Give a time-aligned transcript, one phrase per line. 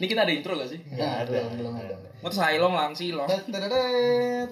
[0.00, 0.80] Ini kita ada intro gak sih?
[0.82, 1.94] Nggak ada, belum ada.
[2.18, 3.28] Mau sailong lang silong.
[3.28, 4.50] Tet, tet, tet.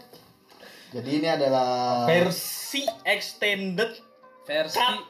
[0.90, 3.92] Jadi ini adalah versi extended
[4.42, 5.04] Versi cut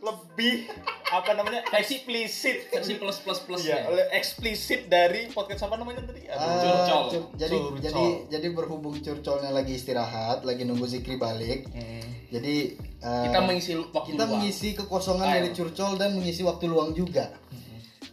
[0.00, 0.66] lebih
[1.06, 3.88] apa namanya eksplisit versi plus plus plus Iya, ya.
[3.88, 6.26] oleh eksplisit dari podcast apa namanya tadi?
[6.26, 7.04] Aduh, curcol.
[7.08, 7.78] cur- jadi Curcol.
[7.80, 11.70] jadi jadi berhubung curcolnya lagi istirahat, lagi nunggu Zikri balik.
[11.70, 12.04] Hmm.
[12.28, 14.32] Jadi eh, Kita mengisi waktu kita luang.
[14.36, 15.34] mengisi kekosongan Ayo.
[15.36, 17.30] dari curcol dan mengisi waktu luang juga.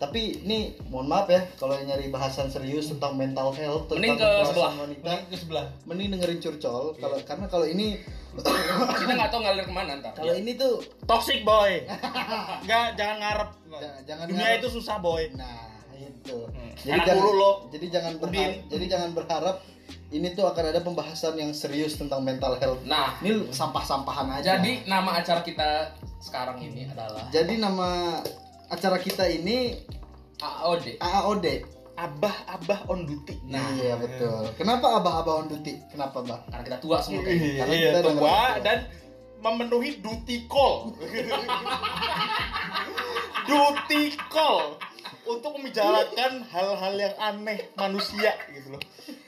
[0.01, 4.25] Tapi ini mohon maaf ya kalau nyari bahasan serius tentang mental health Mending tentang ke
[4.25, 4.71] kekerasan sebelah.
[4.75, 5.65] wanita, Mending ke sebelah.
[5.85, 7.87] mending dengerin curcol kalau karena kalau ini
[8.97, 10.11] Kita nggak tahu ngalir ke mana ntar.
[10.11, 11.83] kalau ini tuh Toxic boy.
[12.63, 13.49] Enggak, jangan ngarep.
[13.69, 14.57] Jangan- jangan Dunia ngarep.
[14.57, 15.21] itu susah boy.
[15.33, 16.37] Nah, itu.
[16.47, 16.71] Hmm.
[16.73, 17.51] Jadi Anak jangan dulu lo.
[17.69, 18.51] jadi jangan berharap, Udin.
[18.67, 19.55] jadi jangan berharap
[20.09, 22.81] ini tuh akan ada pembahasan yang serius tentang mental health.
[22.83, 24.57] Nah, Ini sampah-sampahan aja.
[24.57, 28.17] jadi nama acara kita sekarang ini adalah jadi nama
[28.71, 29.75] acara kita ini
[30.39, 30.97] AOD.
[30.97, 31.47] AAOD.
[31.91, 33.37] Abah-abah on duty.
[33.45, 34.49] Nah, iya betul.
[34.57, 35.77] Kenapa abah-abah on duty?
[35.91, 36.41] Kenapa, Bah?
[36.49, 37.21] Karena kita tua semua.
[37.21, 37.29] kan?
[37.29, 38.61] Iya, Karena iya, kita udah tua ngerti.
[38.65, 38.79] dan
[39.37, 40.89] memenuhi duty call.
[43.45, 44.77] duty call
[45.27, 48.81] untuk membicarakan hal-hal yang aneh manusia gitu loh.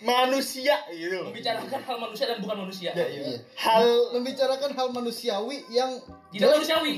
[0.04, 1.30] Manusia gitu loh.
[1.32, 2.90] Membicarakan hal manusia dan bukan manusia.
[2.96, 3.22] Ya, iya.
[3.34, 3.40] Iya.
[3.60, 5.92] Hal Membicarakan hal manusiawi yang
[6.34, 6.94] Tidak manusiawi.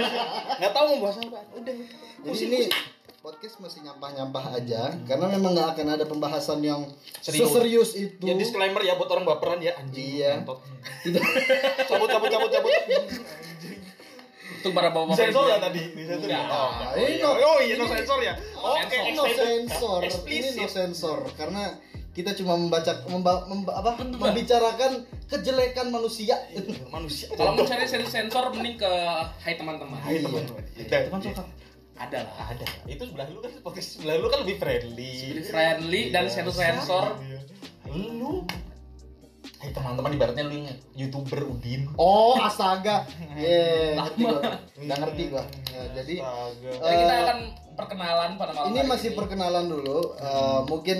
[0.60, 1.40] nggak tahu mau bahas apa.
[1.56, 1.74] Udah.
[2.20, 2.60] Jadi ini
[3.20, 6.88] podcast masih nyampah-nyampah aja karena memang nggak akan ada pembahasan yang
[7.20, 7.52] Serius.
[7.52, 8.24] serius itu.
[8.24, 10.24] Ya disclaimer ya buat orang baperan ya anjing.
[10.24, 10.40] Iya.
[11.88, 12.72] Cabut cabut cabut cabut.
[14.60, 15.16] Untuk para bapak-bapak.
[15.18, 15.50] Sensor ini.
[15.50, 16.40] ya tadi, sensor ya.
[16.42, 17.24] Oh, oh, ini iya.
[17.24, 18.34] no- oh iya no sensor ya.
[18.54, 19.16] Oke, Sensor.
[19.16, 20.00] no sensor.
[20.26, 21.62] Ini no sensor karena
[22.10, 24.92] kita cuma membaca memba, memba- apa, membicarakan
[25.26, 26.36] kejelekan manusia.
[26.88, 27.32] manusia.
[27.32, 28.92] Kalau mau cari sen- sensor mending ke
[29.38, 29.96] Hai teman-teman.
[29.98, 30.60] Hai teman-teman.
[30.82, 31.42] Dan- Teman suka.
[31.96, 32.34] Ada lah.
[32.50, 32.64] ada.
[32.84, 35.12] Itu sebelah lu kan podcast sebelah lu kan lebih friendly.
[35.30, 36.32] Lebih friendly dan Iya.
[36.34, 37.16] sensor-sensor.
[37.22, 37.40] Iya.
[37.88, 38.44] Lu
[39.60, 41.84] Hai teman-teman ibaratnya lu yang YouTuber Udin.
[42.00, 43.04] Oh, astaga.
[43.36, 44.40] Ye, ngerti gua.
[44.72, 45.44] Nggak ngerti gua.
[45.68, 46.14] Ya, jadi.
[46.64, 47.38] Jadi kita akan
[47.76, 50.16] perkenalan pada malam ini masih perkenalan dulu.
[50.16, 50.98] Eh, mungkin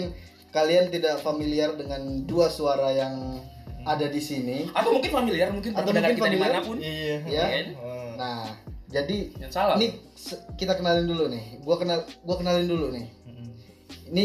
[0.52, 3.40] kalian tidak familiar dengan dua suara yang
[3.88, 4.68] ada di sini.
[4.76, 6.36] Atau mungkin familiar, mungkin Atau mungkin kita familiar.
[6.36, 6.76] di mana pun.
[6.76, 7.16] Iya.
[7.24, 7.44] Ya.
[7.48, 7.62] Iya.
[7.80, 8.12] Hmm.
[8.20, 8.44] Nah,
[8.92, 9.80] jadi Yang salah.
[9.80, 9.86] ini
[10.60, 11.64] kita kenalin dulu nih.
[11.64, 13.08] Gua kenal gua kenalin dulu nih.
[13.24, 13.48] Hmm.
[14.12, 14.24] Ini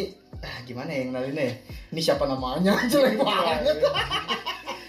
[0.63, 1.55] gimana ya yang kenalinnya ya?
[1.89, 2.73] Ini siapa namanya?
[2.91, 3.59] Jelek banget.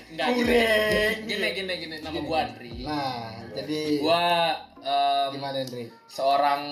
[0.09, 0.49] Enggak gini.
[0.49, 1.15] Kureng.
[1.25, 2.73] Gini gini gini nama gua Andri.
[2.83, 4.23] Nah, jadi Gua
[4.79, 5.85] em, gimana Hendri?
[6.07, 6.63] seorang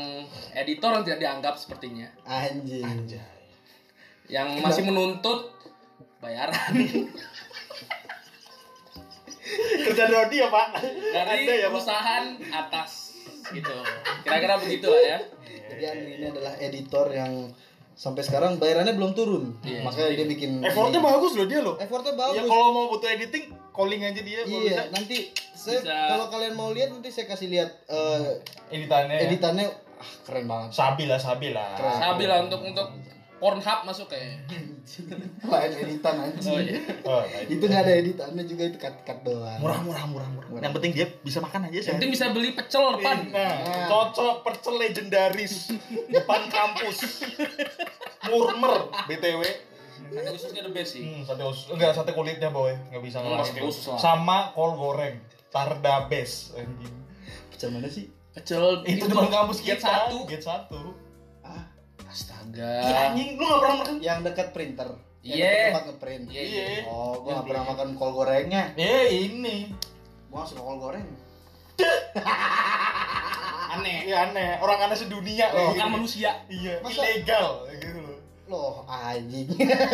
[0.55, 2.81] editor yang tidak dianggap sepertinya, Anjing.
[2.81, 3.21] Anjay.
[4.25, 5.53] yang masih menuntut
[6.17, 6.73] bayaran
[9.85, 10.69] Kerja Rodi ya, Pak?
[11.13, 11.71] dari Ada ya, Pak?
[11.71, 12.91] perusahaan atas
[13.53, 13.77] gitu.
[14.25, 15.19] Kira-kira begitu lah ya.
[15.69, 17.53] Jadi Andri ini adalah editor yang
[17.95, 19.55] sampai sekarang bayarannya belum turun.
[19.61, 19.81] Iya.
[19.81, 21.07] Makanya dia bikin Effortnya ini.
[21.07, 21.75] bagus loh dia loh.
[21.77, 22.45] Effortnya Ya bagus.
[22.45, 24.83] kalau mau butuh editing, calling aja dia kalau Iya, bisa.
[24.91, 25.17] nanti
[25.55, 29.17] saya kalau kalian mau lihat nanti saya kasih lihat eh, Editannya.
[29.23, 29.67] editannya
[29.97, 30.71] ah, keren banget.
[30.71, 31.73] Sabi lah, sabi lah.
[31.73, 31.97] Keren.
[31.97, 32.87] Sabi lah untuk untuk
[33.45, 34.49] Pornhub masuk kayak.
[35.45, 36.49] Lain editan anjing.
[36.49, 36.81] Oh iya.
[37.05, 39.61] Oh, itu nggak ada editannya juga itu cut cut doang.
[39.61, 40.49] murah murah murah murah.
[40.49, 40.63] Murah.
[40.65, 41.93] Yang penting dia bisa makan aja Yang sih.
[41.93, 43.29] penting bisa beli pecel depan.
[43.29, 45.77] Nah, cocok percel legendaris
[46.09, 47.21] depan kampus.
[48.33, 49.43] Murmer BTW.
[50.15, 51.05] Ada khususnya the best sih.
[51.05, 51.69] Hmm, sate usus.
[51.69, 52.73] Enggak, sate kulitnya boy.
[52.89, 54.01] Enggak bisa sate usus lah.
[54.01, 55.21] Sama kol goreng.
[55.53, 56.97] Tardabes anjing.
[57.53, 58.09] Pecel mana sih?
[58.33, 60.09] Pecel Itu depan kampus gate kita.
[60.09, 60.25] satu.
[60.25, 61.04] Gate satu.
[62.15, 62.73] Astaga.
[63.11, 63.95] Anjing, lu enggak pernah makan?
[63.99, 64.89] yang dekat printer.
[65.21, 65.49] Yang Iya.
[65.49, 66.25] dekat tempat ngeprint.
[66.31, 66.67] Iya, Iya.
[66.87, 68.63] Oh, gua nggak pernah makan kol gorengnya.
[68.75, 69.57] Eh, ini.
[70.31, 71.07] Gua suka kol goreng.
[73.75, 74.07] Aneh.
[74.07, 75.75] Iya aneh, orang aneh sedunia loh.
[75.75, 76.31] Bukan manusia.
[76.47, 78.19] Iya, Masa- ilegal gitu loh.
[78.47, 79.49] Loh, anjing.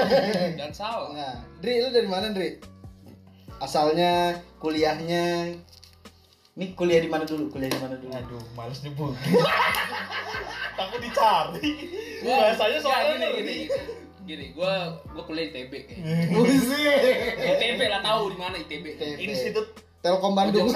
[0.60, 1.09] Dan salah.
[1.14, 2.60] Nah, Dri, lu dari mana, Dri?
[3.56, 5.54] Asalnya, kuliahnya.
[6.58, 7.46] Ini kuliah di mana dulu?
[7.46, 8.10] Kuliah di mana dulu?
[8.10, 9.14] Aduh, males nyebut.
[10.78, 11.70] Takut dicari.
[12.20, 13.56] Gua Bahasanya soalnya gini gini.
[14.26, 17.47] Gini, gua gua kuliah di ITB kayaknya.
[17.54, 18.84] ITB lah tahu di mana ITB.
[19.22, 19.66] Institut
[20.02, 20.66] Telkom Bandung.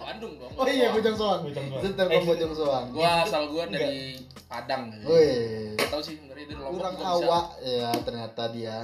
[0.00, 0.52] Bandung dong.
[0.56, 1.40] Oh iya, Bojong Soang.
[1.44, 1.82] Bojong Soang.
[1.84, 2.86] Itu Telkom Bojong Soang.
[2.94, 4.88] Gua asal gua dari Padang.
[4.88, 5.04] gitu.
[5.10, 6.80] Wih, Nggak tahu sih dari dari Lombok.
[6.80, 8.78] kurang awak ya ternyata dia.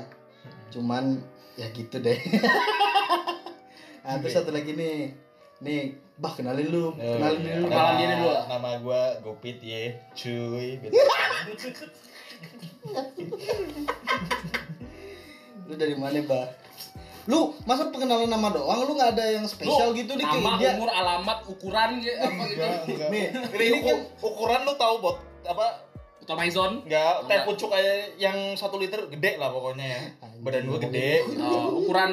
[0.68, 1.22] Cuman
[1.56, 2.18] ya gitu deh.
[4.04, 5.29] nah, terus satu lagi nih.
[5.60, 5.80] Nih,
[6.16, 7.66] bah kenalin lu, kenalin diri lu.
[7.66, 8.44] Kenalan Nama- diri dulu lah.
[8.48, 10.68] Nama gua Gopit ye, cuy.
[10.78, 10.92] Gitu.
[15.62, 16.46] Lu dari mana, Bah?
[17.28, 20.74] Lu masa pengenalan nama doang lu nggak ada yang spesial gitu di Nama, dia?
[20.74, 22.58] umur, alamat, ukuran gitu apa gitu.
[22.58, 23.08] Enggak, enggak.
[23.12, 25.66] Nih, Ini, ini kan uku- ukuran lu tahu bot apa
[26.18, 26.72] Botol Maison.
[26.82, 30.00] Enggak, teh pucuk kayak yang satu liter gede lah pokoknya ya.
[30.40, 31.22] Badan gua gede.
[31.38, 32.12] Oh, ukuran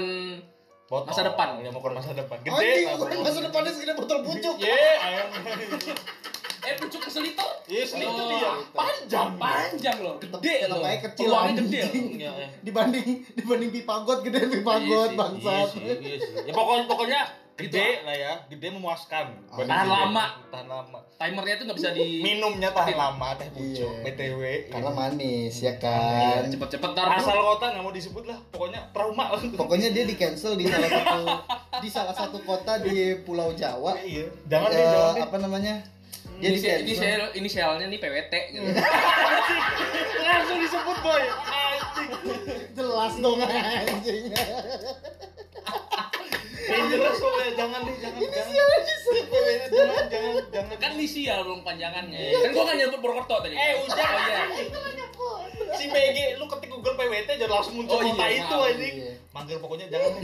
[0.87, 1.11] Botol.
[1.11, 1.47] Masa depan.
[1.59, 2.37] Ya mau masa depan.
[2.39, 4.55] Gede Anjing, masa depannya segede botol pucuk.
[4.63, 5.27] Ayam.
[6.67, 7.49] eh pucuk ke seliter.
[7.67, 8.51] Iya, Oh, dia.
[8.71, 9.29] Panjang.
[9.35, 10.79] Panjang loh, gede loh.
[10.83, 11.79] aja kecil Peluangnya gede.
[12.15, 12.47] Iya, iya.
[12.63, 15.69] Dibanding dibanding pipa got gede pipa Iya got bangsat.
[15.75, 16.31] Iya iya sih.
[16.47, 17.21] Ya pokoknya pokoknya
[17.57, 19.25] gede lah ya, gede memuaskan.
[19.49, 19.91] Oh, tahan gede.
[19.91, 20.25] lama.
[20.47, 20.99] Tahan lama.
[21.17, 24.05] Timernya tuh nggak bisa di Minumnya tahan lama teh pucuk, Iya.
[24.05, 24.41] BTW.
[24.69, 26.41] Karena manis ya Iya, kan.
[26.47, 27.05] cepet-cepet ntar.
[27.11, 29.33] Asal kota nggak mau disebut lah, pokoknya trauma.
[29.33, 31.21] Pokoknya dia di cancel di salah satu
[31.77, 33.97] di salah satu kota di Pulau Jawa.
[33.99, 34.29] Iya.
[34.45, 35.23] Jangan deh, Eh, jangan deh.
[35.23, 35.75] apa namanya?
[36.37, 36.85] Dia di Inisial, cancel.
[36.85, 38.69] inisial, inisialnya nih PWT gitu.
[40.19, 41.23] Langsung disebut boy.
[41.25, 42.09] Anjing.
[42.71, 44.23] Jelas dong anjing.
[46.67, 48.19] Dangerous soalnya jangan deh, jangan.
[48.19, 49.31] Disebut.
[49.67, 50.75] Jangan, jangan, jangan.
[50.77, 52.19] kan inisial dong panjangannya.
[52.33, 53.55] Kan gua nggak nyebut Purwokerto tadi.
[53.55, 54.07] Eh, udah.
[54.07, 55.05] Oh iya.
[55.69, 58.69] Si BG, lu ketik Google PWT jadi langsung muncul Oh, iya, kota itu maaf.
[58.69, 58.95] anjing.
[58.95, 59.11] Iya.
[59.29, 60.23] Manggil pokoknya jangan deh.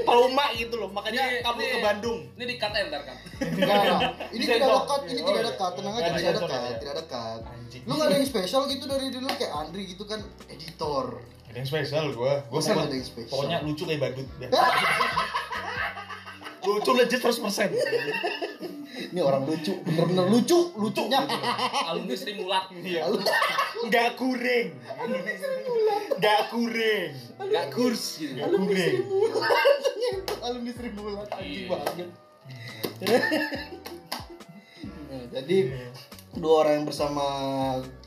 [0.00, 2.18] Trauma gitu loh, makanya Ini- ini- ke Bandung.
[2.32, 3.16] Ini di cut ntar kan.
[3.40, 4.12] Enggak.
[4.30, 5.48] Ini tidak dekat, ini Oh, tidak iya.
[5.48, 5.70] dekat.
[5.72, 6.76] Tenang aja, tidak dekat, ya?
[6.78, 7.40] tidak dekat.
[7.80, 11.06] Lu nggak ada yang spesial gitu dari dulu kayak Andri gitu kan editor.
[11.48, 12.32] Ada yang spesial gua.
[12.44, 13.32] Gua pokok- ada yang spesial?
[13.32, 14.26] Pokoknya lucu kayak badut.
[16.68, 17.72] lucu legit 100%.
[19.08, 21.22] Ini orang lucu, bener-bener lucu, lucunya.
[21.88, 22.68] Alumni Sri Mulat.
[22.74, 23.08] Iya.
[23.80, 24.74] Enggak kuring.
[26.18, 27.10] Enggak kuring.
[27.48, 28.36] Gak kurs gitu.
[28.36, 28.94] Enggak kuring.
[30.44, 32.08] Alumni Sri Mulat anjing banget.
[35.08, 35.56] Nah, jadi
[36.36, 37.24] dua orang yang bersama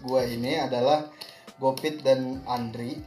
[0.05, 1.09] gua ini adalah
[1.57, 2.99] Gopit dan Andri.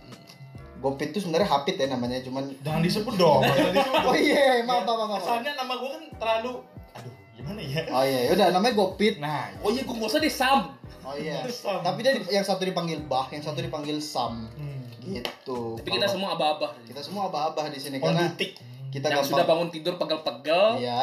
[0.84, 3.40] Gopit itu sebenarnya Hapit ya namanya, cuman Jangan disebut dong.
[4.08, 5.22] Oh iya, maaf, maaf, maaf, maaf.
[5.25, 6.52] Soalnya nama gua kan terlalu
[6.92, 7.81] aduh, gimana ya?
[7.88, 9.16] Oh iya, udah namanya Gopit.
[9.16, 10.60] Nah, Oh iya, gua nggak usah deh Sam.
[11.00, 11.40] Oh iya.
[11.64, 11.81] Sam.
[11.81, 14.44] Tapi dia di- yang satu dipanggil Bah, yang satu dipanggil Sam.
[14.52, 15.08] hmm.
[15.08, 15.60] Gitu.
[15.81, 16.76] Tapi kita semua abah-abah.
[16.84, 18.28] kita semua abah-abah di sini karena
[18.88, 20.84] kita yang sudah bangun tidur pegel-pegel.
[20.84, 21.00] Iya.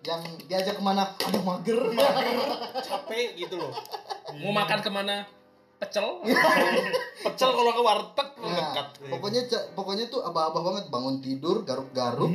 [0.00, 1.16] Yang diajak ke mana?
[1.16, 1.80] Aduh mager.
[2.80, 3.72] capek gitu loh.
[4.36, 5.24] Mau makan ke mana?
[5.78, 6.06] Pecel.
[7.24, 8.86] Pecel kalau ke warteg Nah, dekat.
[9.10, 9.40] pokoknya
[9.74, 12.30] pokoknya tuh abah-abah banget bangun tidur garuk-garuk.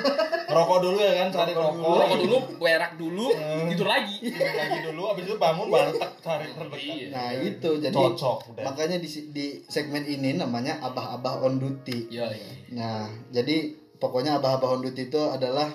[0.56, 1.96] rokok dulu ya kan, cari Rokok rokok.
[1.96, 3.26] Rokok dulu, berak dulu,
[3.66, 4.16] tidur lagi.
[4.60, 6.84] lagi dulu abis itu bangun warteg cari terdekat.
[6.86, 7.08] Iya.
[7.08, 8.62] nah itu jadi Cocok udah.
[8.64, 12.12] makanya di di segmen ini namanya abah-abah on duty.
[12.12, 12.50] Iya, iya.
[12.72, 13.56] Nah jadi
[13.96, 15.72] pokoknya abah-abah on duty itu adalah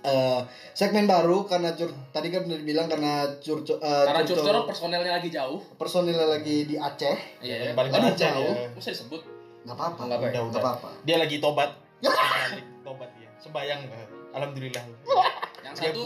[0.00, 0.40] eh,
[0.72, 5.12] segmen baru karena cur tadi kan udah dibilang karena cur eh, Karena curcol- curcol personelnya
[5.12, 5.60] lagi jauh.
[5.74, 7.56] personilnya lagi di Aceh Iya.
[7.66, 8.52] Yang paling Aduh, Aceh jauh.
[8.52, 8.68] ya.
[8.74, 9.22] Disebut?
[9.60, 10.32] nggak apa-apa Nggak apa-apa.
[10.32, 10.60] Udah, udah.
[10.62, 11.70] apa-apa Dia lagi tobat.
[12.00, 13.28] Balik, tobat dia.
[13.36, 13.80] Sembayang.
[14.30, 14.84] Alhamdulillah.
[15.60, 16.02] Yang satu,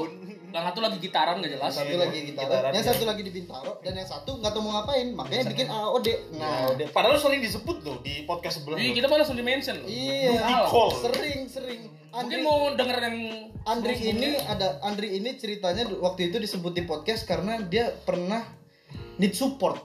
[0.54, 1.74] yang satu lagi gitaran nggak jelas.
[1.74, 2.90] satu Iya, lagi gitaran, gitaran, yang ya.
[2.94, 5.06] satu lagi di Bintaro dan yang satu nggak tahu mau ngapain.
[5.10, 6.08] Makanya bikin AOD
[6.38, 6.88] Nah, nah.
[6.94, 8.86] Padahal sering disebut tuh di podcast sebelumnya.
[8.86, 9.88] Iya, kita malah di mention loh.
[9.90, 10.62] iya.
[10.70, 10.90] Call.
[11.02, 11.80] sering sering.
[12.14, 13.18] Andri Mungkin mau denger yang
[13.66, 18.46] Andri ini ada Andri ini ceritanya waktu itu disebut di podcast karena dia pernah
[19.18, 19.82] need support.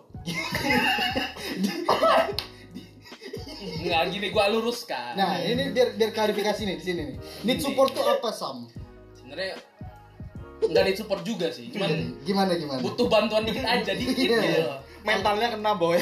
[3.60, 5.18] Nggak gini, gua luruskan.
[5.18, 7.18] nah ini biar biar klarifikasi nih di sini nih.
[7.44, 8.70] Need support tuh apa Sam?
[9.18, 9.58] Sebenarnya
[10.60, 11.90] nggak di support juga sih, cuman
[12.22, 14.40] gimana gimana butuh bantuan dikit aja, dikit Iya.
[14.40, 14.62] gitu.
[15.00, 15.96] Mentalnya kena boy.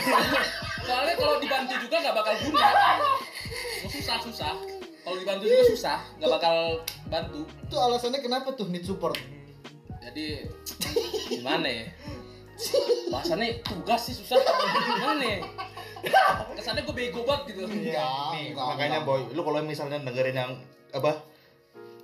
[0.81, 2.67] Soalnya kalau dibantu juga nggak bakal guna.
[3.85, 4.53] Susah susah.
[5.03, 6.55] Kalau dibantu juga susah, nggak bakal
[7.07, 7.41] bantu.
[7.45, 9.15] itu alasannya kenapa tuh need support
[10.01, 10.43] Jadi
[11.29, 11.85] gimana ya?
[13.07, 14.39] Bahasannya tugas sih susah.
[14.39, 15.39] Gimana ya?
[16.55, 17.61] Kesannya gue bego banget gitu.
[17.63, 19.07] Enggak, Nih, enggak, makanya enggak.
[19.07, 20.51] boy, lu kalau misalnya dengerin yang
[20.89, 21.21] apa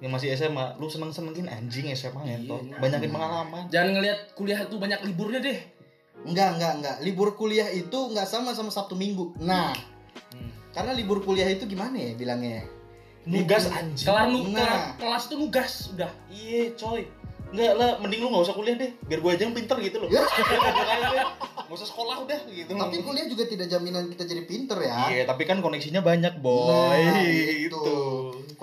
[0.04, 2.76] yang masih SMA, lu seneng senengin anjing SMA ngentot, Iya.
[2.78, 3.64] banyakin pengalaman.
[3.72, 5.60] Jangan ngelihat kuliah tuh banyak liburnya deh.
[6.24, 9.76] enggak enggak enggak libur kuliah itu enggak sama sama Sabtu Minggu nah
[10.32, 10.48] Hmm.
[10.72, 12.64] karena libur kuliah itu gimana ya bilangnya
[13.24, 14.04] Nugas anjing.
[14.04, 14.96] Kelar nu Nah.
[14.96, 16.12] kelas tuh nugas udah.
[16.28, 17.08] Iya coy.
[17.52, 20.08] Enggak lah, mending lu gak usah kuliah deh, biar gua aja yang pinter gitu loh.
[20.08, 20.24] Ya.
[21.64, 22.70] Gak usah sekolah udah gitu.
[22.70, 27.02] tapi kuliah juga tidak jaminan kita jadi pinter ya Iya, tapi kan koneksinya banyak boy.
[27.02, 27.80] Nah, gitu.
[27.82, 27.98] itu.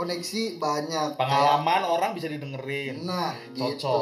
[0.00, 3.04] Koneksi banyak Pengalaman orang bisa didengerin.
[3.04, 3.68] Nah, Cocok.
[3.68, 4.00] gitu.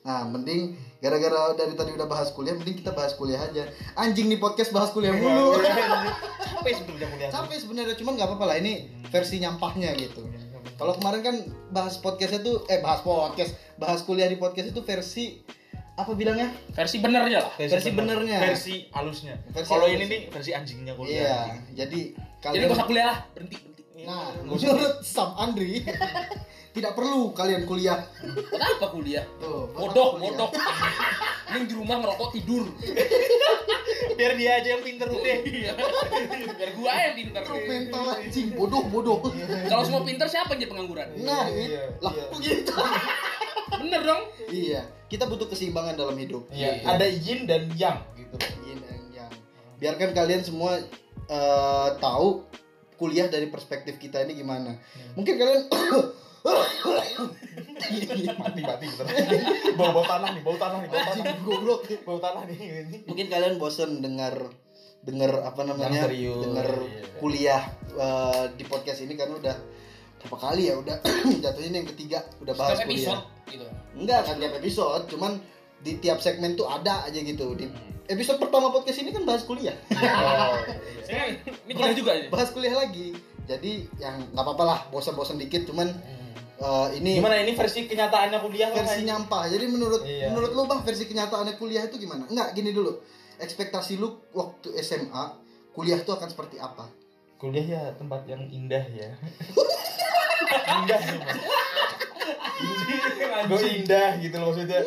[0.00, 3.68] Nah, mending gara-gara dari tadi udah bahas kuliah, mending kita bahas kuliah aja.
[3.94, 5.60] Anjing nih podcast bahas kuliah mulu.
[5.60, 7.30] Capek sebetulnya kuliah.
[7.30, 8.56] Capek sebenarnya, cuman nggak apa-apa lah.
[8.58, 8.72] Ini
[9.12, 10.26] versi nyampahnya gitu.
[10.80, 11.36] Kalau kemarin kan
[11.70, 15.44] bahas podcastnya tuh, eh bahas podcast, bahas kuliah di podcast itu versi
[16.00, 16.48] apa bilangnya?
[16.72, 17.52] Versi benernya lah.
[17.60, 18.38] Versi benernya.
[18.40, 19.36] Versi halusnya.
[19.52, 21.20] Versi Kalau ini nih versi anjingnya kuliah.
[21.20, 21.38] Iya,
[21.84, 22.00] jadi
[22.40, 23.69] Jadi gak usah kuliah lah, berhenti.
[24.02, 24.66] Nah, Nggak usah.
[24.70, 25.84] menurut Sam Andri,
[26.76, 28.00] tidak perlu kalian kuliah.
[28.22, 29.24] Kenapa kuliah?
[29.36, 30.32] Tuh, Bodoh, kuliah?
[30.32, 30.50] bodoh.
[31.50, 32.64] Mending di rumah ngerokok tidur.
[34.18, 35.36] Biar dia aja yang pinter udah.
[35.42, 35.72] Iya.
[36.52, 37.40] Biar gua yang pinter.
[37.42, 39.18] Terus mental anjing, bodoh, bodoh.
[39.66, 41.08] Kalau semua pinter siapa yang jadi pengangguran?
[41.18, 42.24] Nah, Iya, lah iya.
[42.24, 42.72] kok gitu.
[43.72, 44.22] Bener dong.
[44.46, 46.46] Iya, kita butuh keseimbangan dalam hidup.
[46.50, 48.36] Iya, ada yin dan yang gitu.
[48.62, 49.30] Yin and yang.
[49.76, 50.78] Biarkan kalian semua
[51.26, 52.46] eh, tahu
[53.00, 54.76] kuliah dari perspektif kita ini gimana.
[55.16, 55.64] Mungkin kalian
[58.40, 58.86] Mati mati.
[59.76, 61.24] Bau bau tanah nih, bau tanah nih, bau tanah.
[61.42, 61.80] goblok.
[62.04, 62.96] Bau tanah nih ini.
[63.04, 64.34] Mungkin kalian bosen dengar
[65.00, 66.08] dengar apa namanya?
[66.08, 67.16] Dengar Iya.
[67.16, 69.56] kuliah eh, di podcast ini karena udah
[70.20, 70.96] berapa kali ya udah
[71.44, 73.16] jatuhnya ini yang ketiga udah bahas kuliah.
[73.16, 73.64] episode gitu.
[73.96, 75.32] Enggak kan tiap episode, cuman
[75.80, 77.54] di tiap segmen tuh ada aja gitu.
[77.54, 77.64] Di
[78.06, 79.74] episode pertama podcast ini kan bahas kuliah.
[79.90, 80.54] Oh.
[81.10, 82.30] Eh, ini kuliah juga ini.
[82.30, 83.10] bahas kuliah lagi.
[83.42, 85.90] Jadi yang nggak apa-apa lah, bosan-bosan dikit cuman
[86.56, 88.86] eh, ini Gimana ini versi kenyataannya kuliah kan?
[88.86, 89.42] versi nyampah.
[89.50, 90.30] Jadi menurut Iya.
[90.30, 92.24] menurut lu bah versi kenyataannya kuliah itu gimana?
[92.30, 92.94] Enggak, gini dulu.
[93.42, 95.34] Ekspektasi lu waktu SMA
[95.72, 96.86] kuliah tuh akan seperti apa?
[97.34, 99.10] Kuliah ya tempat yang indah ya.
[100.78, 101.38] indah ya, Mas.
[103.50, 104.84] Gue indah gitu loh maksudnya.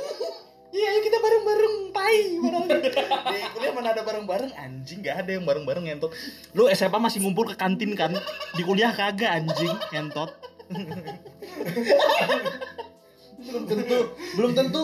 [0.74, 2.66] Iya, ayo kita bareng-bareng, tai bareng.
[3.30, 6.10] Di kuliah mana ada bareng-bareng anjing, gak ada yang bareng-bareng ngentot.
[6.58, 8.10] Lu SMA masih ngumpul ke kantin kan?
[8.58, 10.34] Di kuliah kagak anjing, ngentot.
[13.38, 13.98] Belum tentu,
[14.34, 14.84] belum tentu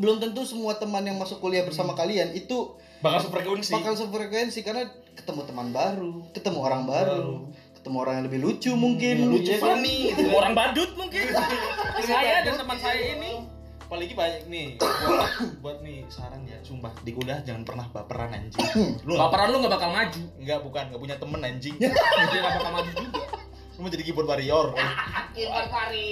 [0.00, 3.70] belum tentu semua teman yang masuk kuliah bersama kalian itu Bakal sefrekuensi.
[3.70, 9.28] bakal sefrekuensi karena ketemu teman baru, ketemu orang baru, ketemu orang yang lebih lucu mungkin,
[9.28, 9.78] lucu ya kan?
[9.78, 10.32] funny gitu.
[10.32, 11.30] Orang badut mungkin.
[12.08, 13.44] saya dan teman saya ini.
[13.88, 15.32] Apalagi banyak nih buat,
[15.64, 18.60] buat nih saran ya sumpah di kuliah jangan pernah baperan anjing
[19.00, 20.22] lu nggak- Baperan lu gak bakal maju.
[20.36, 21.88] nggak bukan nggak punya temen anjing Dia
[22.36, 23.24] gak bakal maju juga.
[23.72, 24.66] lu mau jadi keyboard warrior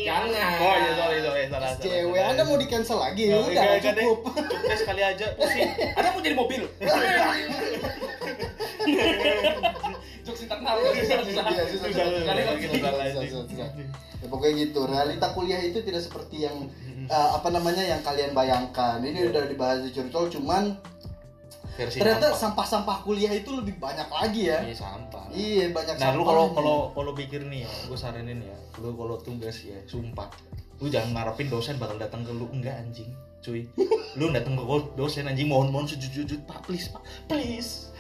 [0.07, 0.57] Jangan.
[0.57, 2.23] oh iya sorry sorry salah salah, Cewek.
[2.23, 3.23] Anda mau di cancel lagi?
[3.27, 3.93] Ya, Udah, deh.
[3.99, 4.19] cukup.
[4.25, 6.63] cukup deh sekali aja pusing Ada mau jadi mobil.
[10.23, 10.75] Jokes internal.
[10.79, 11.45] Susah, susah.
[11.45, 13.13] Iya, susah, Susah, susah.
[13.21, 13.69] susah, susah.
[14.17, 14.81] Ya, pokoknya gitu.
[14.83, 16.57] Realita kuliah itu tidak seperti yang
[17.07, 19.01] eh, apa namanya yang kalian bayangkan.
[19.01, 20.77] Ini udah dibahas di curcol, cuman
[21.77, 24.65] versi ternyata sampah-sampah kuliah itu lebih banyak lagi ya.
[24.65, 25.25] iya sampah.
[25.29, 26.29] Iya, banyak nah lu sampah.
[26.33, 30.33] kalau kalau kalau pikir nih ya gue saranin ya lu kalau tugas ya sumpah.
[30.81, 32.49] Lu jangan ngarepin dosen bakal datang ke lu.
[32.49, 33.13] Enggak anjing
[33.45, 33.69] cuy.
[34.17, 34.65] Lu datang ke
[34.97, 37.93] dosen anjing mohon mohon sujud-sujud pak please pak please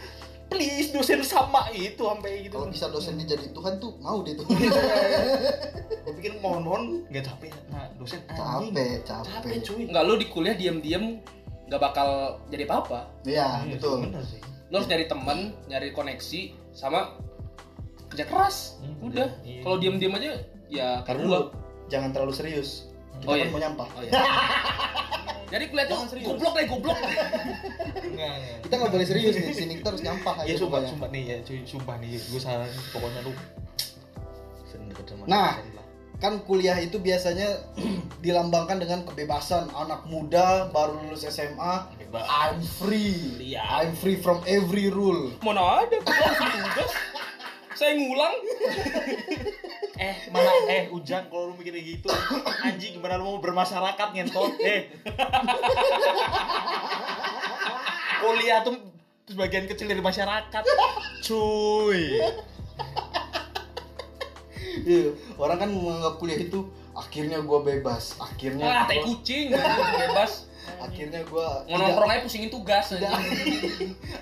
[0.46, 4.46] please dosen sama itu sampai gitu kalau bisa dosennya jadi Tuhan tuh mau deh tuh.
[6.04, 9.58] gue pikir mohon mohon nggak capek nah dosen capek, capek capek.
[9.60, 11.18] cuy Enggak lu di kuliah diam-diam
[11.66, 12.08] gak bakal
[12.46, 13.10] jadi apa-apa.
[13.22, 14.06] Iya, Iya, betul.
[14.06, 17.18] bener sih Lu harus nyari teman, nyari koneksi sama
[18.06, 18.78] kerja keras.
[18.78, 19.28] Hmm, Udah.
[19.42, 19.62] iya.
[19.62, 20.30] Kalau diam-diam aja
[20.66, 21.50] ya Karena lu
[21.86, 22.86] jangan terlalu serius.
[23.16, 23.50] Kita Oh, kan iya.
[23.50, 23.88] mau nyampah.
[23.88, 24.12] Oh, iya.
[25.46, 26.26] Jadi kuliah tuh serius.
[26.26, 26.98] goblok deh, goblok.
[27.06, 28.58] Enggak, enggak.
[28.66, 29.54] Kita nggak boleh serius nih.
[29.54, 30.48] Sini kita harus nyampah aja.
[30.50, 30.90] Ya sumpah, pokoknya.
[30.90, 33.32] sumpah nih ya, cuy, sumpah nih, gue saran pokoknya lu
[35.26, 35.58] Nah.
[36.16, 37.60] kan kuliah itu biasanya
[38.24, 42.24] dilambangkan dengan kebebasan anak muda baru lulus SMA Bebas.
[42.24, 43.52] I'm free.
[43.52, 46.92] I'm free from every rule Mana ada tugas.
[47.76, 48.32] Saya ngulang.
[49.96, 52.08] Eh, mana eh Ujang kalau lu mikirnya gitu,
[52.62, 54.52] anjing gimana lu mau bermasyarakat ngentot?
[54.60, 54.92] Eh.
[58.18, 58.76] Kuliah tuh
[59.26, 60.62] sebagian kecil dari masyarakat.
[61.22, 62.20] Cuy.
[64.78, 66.60] Iya, orang kan menganggap kuliah itu
[66.92, 69.50] akhirnya gue bebas akhirnya Ah, tai gua- kucing.
[69.98, 70.46] Bebas.
[70.76, 73.08] akhirnya gue nongkrong aja pusingin tugas aja.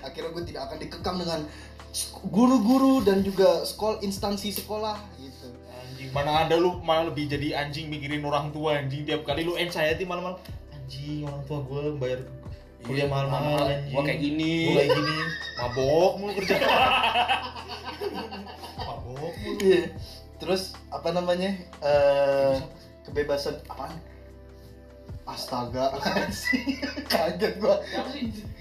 [0.01, 1.39] akhirnya gue tidak akan dikekang dengan
[2.25, 5.47] guru-guru dan juga sekolah instansi sekolah gitu
[6.15, 10.07] mana ada lu malah lebih jadi anjing mikirin orang tua anjing tiap kali lu anxiety
[10.07, 10.39] malam-malam.
[10.71, 12.19] Anjing, orang tua gue bayar
[12.87, 13.91] kuliah mahal-mahal anjing.
[13.91, 14.53] Gua kayak gini.
[14.71, 15.17] Gua kayak gini.
[15.59, 16.55] Mabok mulu kerja.
[18.87, 19.59] Mabok mulu.
[19.59, 19.91] Iya.
[20.39, 21.51] Terus apa namanya?
[21.83, 22.55] Eh
[23.03, 23.99] kebebasan apaan?
[25.25, 25.89] Astaga,
[27.11, 27.81] kaget gua.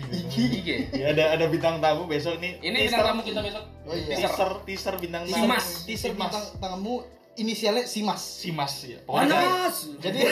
[0.09, 0.43] Iki.
[0.65, 0.69] IG.
[0.97, 2.57] Ya ada ada bintang tamu besok nih.
[2.65, 3.65] Ini bintang tamu kita besok.
[3.85, 4.17] Oh iya.
[4.17, 5.47] Teaser teaser bintang Si tamu.
[5.47, 5.85] Mas.
[5.85, 7.05] Teaser bintang tamu
[7.37, 8.23] inisialnya si Mas.
[8.23, 8.99] Si Mas ya.
[9.07, 9.77] Pokoknya Panas.
[10.01, 10.21] Jadi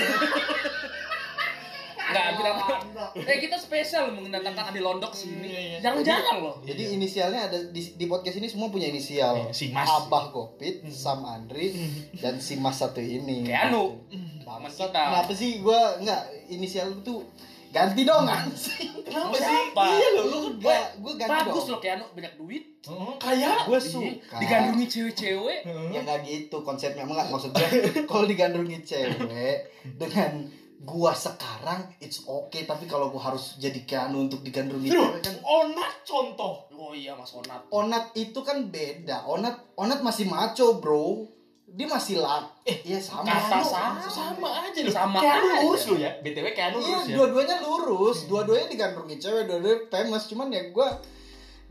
[2.12, 5.49] Enggak, bintang Eh, kita spesial mendatangkan Adi Londok Iya, sini.
[5.49, 5.78] iya.
[5.81, 6.54] Jarang-jarang loh.
[6.62, 9.35] jadi inisialnya ada di, di podcast ini semua punya inisial.
[9.38, 9.88] Iya, si Mas.
[9.88, 11.73] Abah Kopit, Sam Andri,
[12.14, 13.49] dan si Mas satu ini.
[13.49, 13.97] Anu.
[14.07, 14.21] Gitu.
[14.42, 15.02] Teman Bangsat, kita.
[15.02, 17.25] Kenapa sih gua enggak inisial itu
[17.73, 19.00] Ganti dong anjing.
[19.00, 19.49] Kenapa sih?
[19.49, 19.85] siapa?
[19.88, 21.71] Iya loh, lu kan Enggak, gue ganti Bagus dong.
[21.73, 22.64] loh Keanu banyak duit.
[22.85, 24.37] Oh, kayak Gue Iya, suka.
[24.37, 25.61] Digandrungi cewek-cewek.
[25.88, 27.69] Ya nggak gitu konsepnya enggak maksud gue
[28.12, 29.73] kalau digandrungi cewek
[30.04, 30.52] dengan
[30.83, 36.03] gua sekarang it's okay tapi kalau gua harus jadi Keanu untuk digandrungi cewek kan onat
[36.03, 36.67] contoh.
[36.73, 37.62] Oh iya Mas Onat.
[37.71, 41.31] Onat itu kan beda Onat Onat masih maco bro
[41.65, 44.05] dia masih lak eh ya sama kata sama.
[44.05, 44.93] Sama aja loh.
[44.93, 45.41] Sama aja.
[45.62, 46.11] lurus lo ya.
[46.21, 47.15] BTW lu Iya, lurus ya.
[47.17, 50.93] dua-duanya lurus, dua-duanya digandrungi cewek, dua-duanya famous, cuman ya gua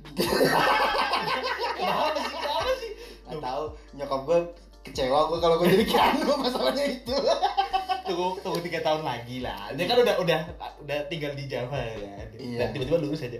[1.77, 2.34] Kenapa sih?
[2.34, 2.91] Kenapa sih?
[3.30, 3.63] nggak tahu
[3.94, 4.39] nyokap gua
[4.83, 7.15] kecewa gua kalau gua jadi Keanu masalahnya itu.
[8.01, 10.39] tunggu tunggu tiga tahun lagi lah dia kan udah udah
[10.81, 11.95] udah tinggal di Java ya
[12.33, 12.57] Iya.
[12.57, 13.38] dan tiba-tiba lulus aja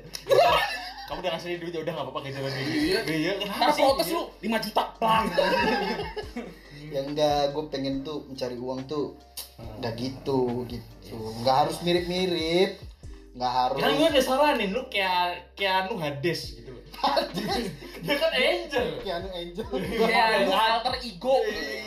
[1.08, 3.00] kamu udah ngasih duit ya udah nggak apa-apa kayak zaman dulu Iya.
[3.04, 4.84] iya Ntar kenapa sih protes lu 5 juta.
[4.96, 5.26] Plang.
[6.94, 9.16] yang enggak gue pengen tuh mencari uang tuh
[9.80, 12.78] nggak gitu gitu nggak harus mirip-mirip
[13.32, 16.72] nggak harus kan gue udah saranin lu kayak kayak Anu Hades gitu
[18.02, 18.88] dia kan angel.
[19.00, 19.68] Keanu Angel.
[20.02, 21.36] Iya, lu alter ego.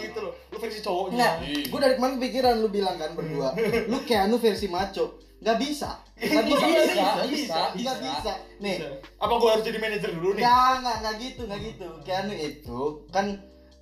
[0.00, 0.32] Gitu loh.
[0.48, 1.32] Lu versi cowoknya Nggak,
[1.66, 3.50] gue dari kemarin pikiran lu bilang kan berdua
[3.86, 5.18] Lu Keanu versi maco.
[5.38, 5.90] Nggak bisa.
[6.16, 6.64] Nggak bisa.
[6.64, 8.00] Bisa, Nggak bisa, Nggak bisa.
[8.00, 8.32] bisa.
[8.58, 8.76] Nih.
[8.80, 8.88] Bisa.
[9.18, 10.42] apa gue harus jadi manajer dulu nih?
[10.42, 11.88] Nggak, nggak gitu, nggak gitu.
[12.02, 12.80] Keanu itu
[13.10, 13.26] kan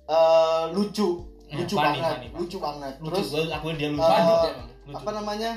[0.09, 1.09] eh, lucu.
[1.53, 2.39] Lucu funny, banget funny, funny.
[2.41, 2.93] Lucu banget.
[2.97, 4.01] Lucu Terus gue akuin dia lucu.
[4.01, 4.25] eh.
[4.83, 4.97] Lucu.
[4.99, 5.51] apa namanya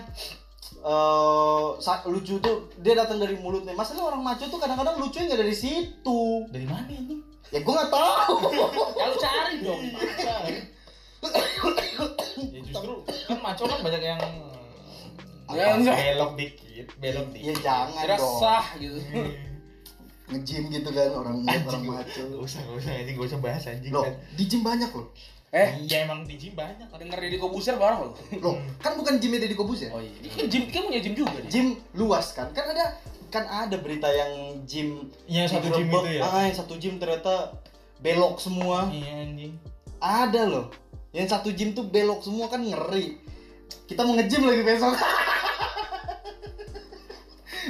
[0.87, 3.73] eh sa- lucu tuh dia datang dari mulutnya.
[3.73, 6.23] Masalah orang maco tuh kadang-kadang lucunya nggak dari situ.
[6.47, 7.19] Dari mana ini?
[7.49, 8.35] Ya gue nggak tahu.
[8.97, 9.83] Ya lu cari dong.
[12.47, 12.93] ya justru
[13.27, 14.21] kan maco kan banyak yang
[15.47, 17.63] Ya, belok dikit belok ya dikit.
[17.63, 18.35] jangan Kira dong.
[18.37, 18.99] sah gitu.
[20.29, 22.23] nge-gym gitu kan orang orang Anjing, maco.
[22.27, 24.15] Gak usah, gak usah, anjing, gak usah bahas anjing loh kan.
[24.35, 25.07] di gym banyak loh
[25.57, 28.07] Eh, Iya emang di gym banyak denger Deddy Kobuser bareng lo.
[28.37, 30.11] loh kan bukan gymnya Deddy Kobus ya Oh iya.
[30.29, 31.49] Kan Jim kan punya Jim juga dia.
[31.49, 32.85] gym luas kan kan ada
[33.29, 34.31] kan ada berita yang
[34.63, 36.21] gym Iya, satu gym itu ya?
[36.23, 37.51] ah yang satu gym ternyata
[37.99, 39.53] belok semua Iya anjing
[39.97, 40.67] ada loh
[41.11, 43.17] yang satu gym tuh belok semua kan ngeri
[43.87, 44.93] kita mau nge-gym lagi besok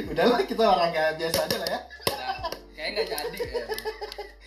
[0.07, 3.39] udahlah kita orang kayak biasa aja lah ya Nah, Kayaknya nggak jadi.
[3.41, 3.65] ya.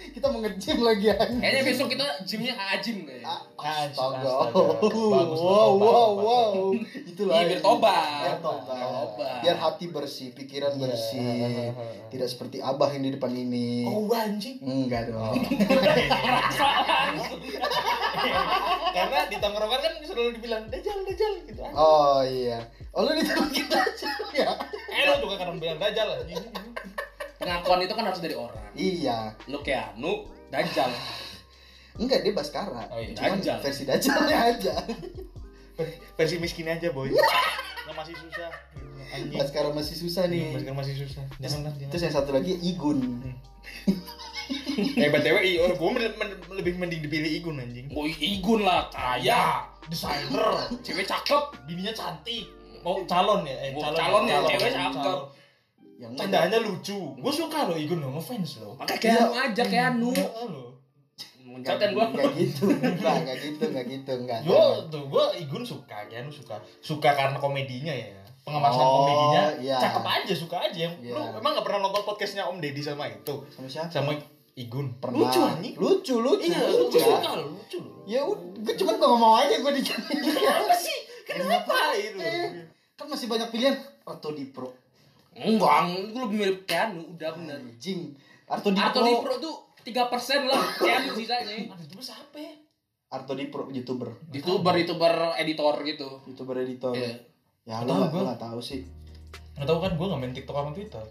[0.09, 3.27] Kita mau nge-gym lagi ya Kayaknya besok kita gymnya Ajim kayaknya.
[3.27, 3.41] Ah,
[3.85, 4.49] Astaga.
[4.49, 4.63] Astaga.
[4.89, 6.53] Bagus, Wow, wow, wow.
[6.81, 7.35] Itulah.
[7.35, 8.19] Iya, biar tobat.
[8.19, 9.39] Biar tobat.
[9.41, 10.81] Biar hati bersih, pikiran Iya.
[10.81, 11.71] bersih.
[12.09, 13.85] Tidak seperti abah yang di depan ini.
[13.85, 15.35] Oh anjing Enggak dong.
[18.89, 22.59] Karena di tongkrongan kan selalu dibilang Dajjal, Dajjal gitu Oh iya.
[22.91, 24.49] Oh lu ditolongin aja ya?
[24.89, 26.41] Eh lu juga kadang bilang Dajjal anjing
[27.39, 28.59] Pengakuan itu kan harus dari orang.
[28.71, 29.33] Iya.
[29.47, 30.91] Lu Keanu, Dajjal.
[31.99, 32.87] Enggak dia Baskara.
[32.87, 33.11] Oh iya.
[33.13, 33.57] Cuman Dajjal.
[33.59, 34.75] versi Dajjalnya aja.
[36.13, 38.51] Versi miskin aja boy Yang masih susah
[39.09, 40.51] Anjing Baskara masih susah nih.
[40.53, 42.99] Masker masih susah Jangan lah Terus yang satu lagi Igun.
[44.95, 48.89] Eh BTW i- oh, gue men- men- lebih mending dipilih Igun anjing Boy Igun lah,
[48.89, 49.63] kaya.
[49.85, 51.63] desainer Cewek cakep.
[51.63, 52.49] bininya cantik
[52.79, 55.19] mau calon ya eh, Oh, calon ya, cewek cakep.
[55.99, 60.09] Yang lucu gue suka loh Igun lo ngefans lo Makanya Keanu aja, Keanu.
[60.15, 60.65] Iya, lo
[61.49, 62.05] Mencatat gua.
[62.07, 62.69] Enggak gitu.
[62.69, 64.39] Enggak, enggak gitu, enggak gitu, enggak.
[64.43, 69.75] gue tuh gue Igun suka Keanu suka suka karena komedinya ya pengemasan Oh, komedinya iya.
[69.77, 71.11] cakep aja suka aja Iya.
[71.11, 73.91] lu emang gak pernah nonton podcastnya Om Deddy sama itu Sama siapa?
[73.91, 74.15] sama
[74.55, 75.19] Igun Pernah.
[75.21, 76.47] lucu anjing Lucu, lucu.
[76.47, 76.95] iya lucu.
[76.95, 80.73] gue suka lo lucu lo Ya udah, gue cuma gak mau aja gue di kenapa
[80.75, 82.47] sih kenapa itu Eh,
[82.93, 84.71] kan masih banyak pilihan Arto di Pro
[85.39, 85.77] Enggak,
[86.11, 87.59] gue lebih mirip Keanu, udah bener.
[87.63, 88.11] anjing.
[88.49, 91.53] Arto di Arto di Pro Pro tuh 3% lah, Keanu sisanya.
[91.71, 92.53] Aduh, itu siapa ya?
[93.09, 94.09] Arto di Pro youtuber.
[94.29, 96.09] Youtuber, youtuber editor gitu.
[96.27, 96.93] youtuber editor.
[96.93, 97.15] Iya.
[97.65, 98.81] ya Nggak lu tahu gak, gak tahu sih.
[99.57, 101.05] Gak tau kan gue gak main TikTok sama Twitter.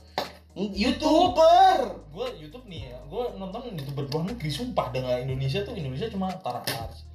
[0.58, 1.78] Youtuber!
[2.10, 2.98] Gue Youtube nih ya.
[3.06, 4.90] Gue nonton youtuber luar negeri Sumpah.
[4.90, 7.06] Dengan Indonesia tuh Indonesia cuma Tara Ars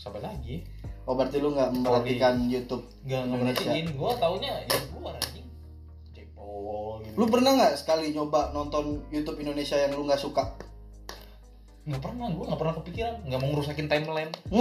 [0.00, 0.66] Sampai lagi?
[1.06, 2.82] Oh berarti lu gak memperhatikan YouTube?
[3.06, 3.70] Gak Indonesia.
[3.70, 3.86] ngertiin.
[3.94, 4.78] Gue taunya ya
[7.20, 10.56] lu pernah nggak sekali nyoba nonton YouTube Indonesia yang lu nggak suka
[11.82, 14.32] Gak pernah Gue gak pernah kepikiran Gak mau ngerusakin timeline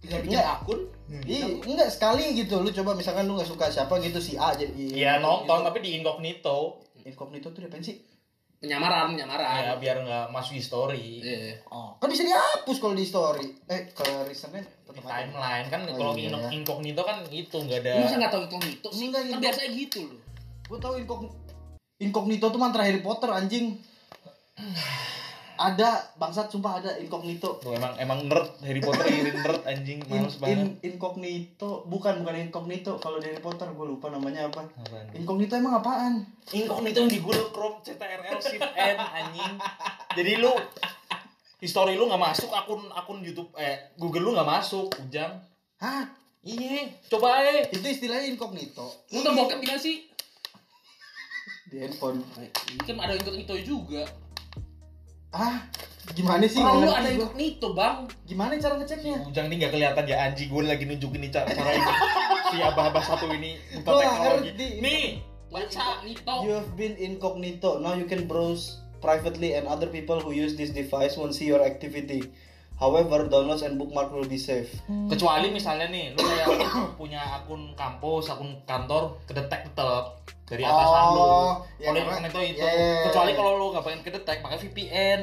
[0.00, 0.80] Tinggal bikin akun.
[1.24, 2.60] Iya, enggak sekali gitu.
[2.60, 4.72] Lu coba misalkan lu nggak suka siapa gitu si A jadi.
[4.72, 8.00] Iya nonton Tapi di incognito Incognito tuh diapain sih?
[8.58, 9.76] Penyamaran, Ya penyamaran.
[9.76, 11.60] biar gak masuk history Iya.
[11.66, 13.48] Oh, kan bisa dihapus kalau di story.
[13.64, 16.28] Eh, kalau recentnya Di timeline kan Oh, kalau iya.
[16.28, 19.04] inco- incognito kan itu nggak ada Lu masa nggak tahu incognito sih?
[19.06, 20.20] Enggak, Kan biasanya gitu loh.
[20.64, 21.36] Gua tahu incognito.
[21.96, 23.78] Incognito tuh mantra Harry Potter anjing.
[25.54, 30.10] ada bangsat sumpah ada incognito Lu emang emang nerd Harry Potter irin nerd anjing in,
[30.10, 30.68] males in, banget.
[30.84, 35.14] incognito bukan bukan incognito kalau di Harry Potter gue lupa namanya apa Apaan?
[35.14, 39.54] incognito emang apaan Incognito yang di Google Chrome CTRL Shift N anjing.
[40.12, 40.50] Jadi lu
[41.56, 45.38] history lu nggak masuk akun akun YouTube eh Google lu nggak masuk ujang.
[45.78, 46.02] hah
[46.42, 47.64] Iya, coba aja.
[47.64, 50.04] itu istilahnya incognito Lu udah bokep tinggal sih.
[51.74, 52.22] Di handphone.
[52.38, 54.06] Ini kan ada incognito juga.
[55.34, 55.66] ah
[56.14, 56.62] gimana sih?
[56.62, 58.06] Kalau ada incognito, Bang.
[58.22, 59.26] gimana cara ngeceknya?
[59.26, 60.46] Ujang ini nggak kelihatan ya anjing.
[60.46, 61.92] Gue lagi nunjukin nih cara, cara ini.
[62.54, 64.54] Si abah-abah satu ini buta teknologi.
[64.54, 64.68] ngerti.
[64.78, 65.06] Nih,
[65.50, 66.34] Baca incognito.
[66.46, 67.82] you have been incognito.
[67.82, 71.66] Now you can browse privately and other people who use this device won't see your
[71.66, 72.30] activity.
[72.78, 74.70] However downloads and bookmark will be safe.
[75.10, 76.46] Kecuali misalnya nih lu kayak
[76.94, 81.18] punya akun kampus, akun kantor kedetek tetep dari atasan lu.
[81.18, 83.36] Oh, ya, Kalau karena- itu, ya, ya, ya, kecuali ya.
[83.36, 85.20] kalau lu nggak pengen kedetek pakai VPN.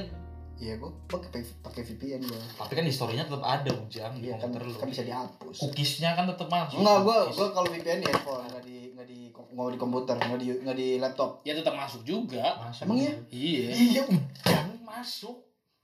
[0.57, 4.53] iya gua pakai pakai VPN gua Tapi kan historinya tetap ada ujang di iya kan,
[4.53, 4.69] lu.
[4.71, 6.77] kan bisa dihapus Cookiesnya kan tetap masuk.
[6.77, 10.38] Enggak, gua gua kalau VPN di handphone, enggak di enggak di nggak di komputer, enggak
[10.38, 11.41] di enggak di laptop.
[11.41, 12.62] Ya tetap masuk juga.
[12.62, 12.86] Masuk.
[12.86, 13.13] Emang iya?
[13.27, 13.69] Iya.
[13.73, 15.38] Iya, ujang masuk.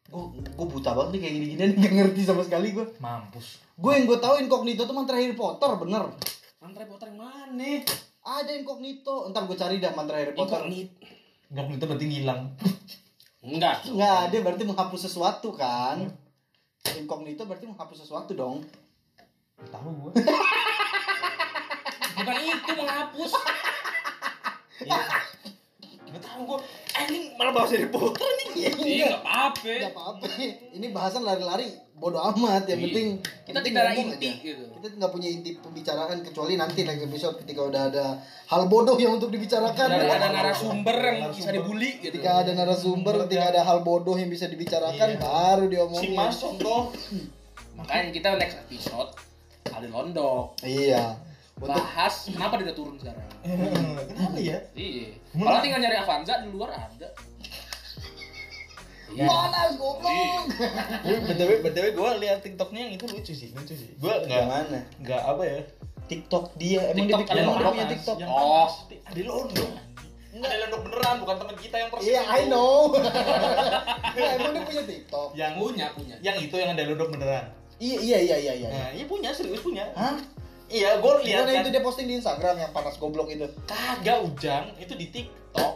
[0.07, 2.85] Gua gua buta banget nih kayak gini-gini enggak ngerti sama sekali gua.
[2.97, 3.65] Mampus.
[3.73, 6.05] Gue yang gue tahu incognito tuh mantra Harry Potter, bener.
[6.57, 7.69] Mantra Potter yang mana?
[8.27, 9.31] Ada incognito.
[9.31, 10.67] Ntar gue cari dah mantra Harry Potter.
[10.67, 10.99] Incognito.
[11.47, 12.41] Incognito berarti ngilang.
[13.47, 13.87] Enggak.
[13.87, 16.11] Enggak, dia berarti menghapus sesuatu kan.
[16.99, 18.67] Incognito berarti menghapus sesuatu dong.
[19.71, 20.11] Tahu gua.
[22.19, 23.31] Bukan itu menghapus.
[24.77, 24.93] Iya.
[26.17, 26.59] Nggak tahu gua.
[26.91, 28.47] Eh, ini malah bahas Harry Potter nih.
[28.49, 28.69] Iya,
[29.07, 29.69] enggak apa-apa.
[29.69, 30.25] Enggak apa-apa.
[30.73, 31.69] Ini bahasan lari-lari.
[31.93, 32.65] Bodoh amat.
[32.65, 32.85] Yang Iya.
[32.87, 33.07] penting
[33.43, 34.41] Kita penting tidak ada inti aja.
[34.43, 34.63] gitu.
[34.71, 38.05] Kita nggak punya inti pembicaraan kecuali nanti next episode ketika udah ada
[38.45, 39.87] hal bodoh yang untuk dibicarakan.
[39.87, 42.13] Dan ada narasumber yang bisa dibully gitu.
[42.13, 45.19] ketika ada narasumber, ketika ada hal bodoh yang bisa dibicarakan, Iya.
[45.19, 46.13] baru Si diomongin.
[46.13, 46.93] Mas contoh.
[47.73, 49.09] Makanya kita next episode
[49.67, 51.17] ada londok Iya.
[51.57, 53.25] Bahas kenapa dia udah turun sekarang.
[54.07, 54.57] Kenapa ya?
[54.71, 55.09] Iya.
[55.33, 57.09] Kalau tinggal nyari Avanza di luar ada.
[59.07, 59.23] Iya.
[59.23, 60.51] mana goblok?
[60.51, 64.83] Tapi btw btw gue lihat tiktoknya yang itu lucu sih lucu sih gue nggak mana?
[64.99, 65.59] nggak apa ya
[66.05, 67.85] TikTok dia emang TikTok dia bikin punya.
[67.87, 68.17] TikTok.
[68.19, 68.67] yang Oh.
[69.01, 69.69] ada londok
[70.37, 72.29] ada londok beneran bukan teman kita yang persis Iya, itu.
[72.29, 72.77] I know.
[74.17, 75.29] Nah, emang dia punya TikTok.
[75.31, 76.15] yang Punya, punya.
[76.19, 77.45] yang itu yang ada londok beneran
[77.77, 78.67] Iya, iya, iya, iya, iya.
[78.67, 80.19] nah iya punya serius punya Hah?
[80.67, 83.47] Iya gue lihat Gimana kan itu dia posting di Instagram yang panas goblok itu?
[83.63, 85.73] kagak ujang itu di tiktok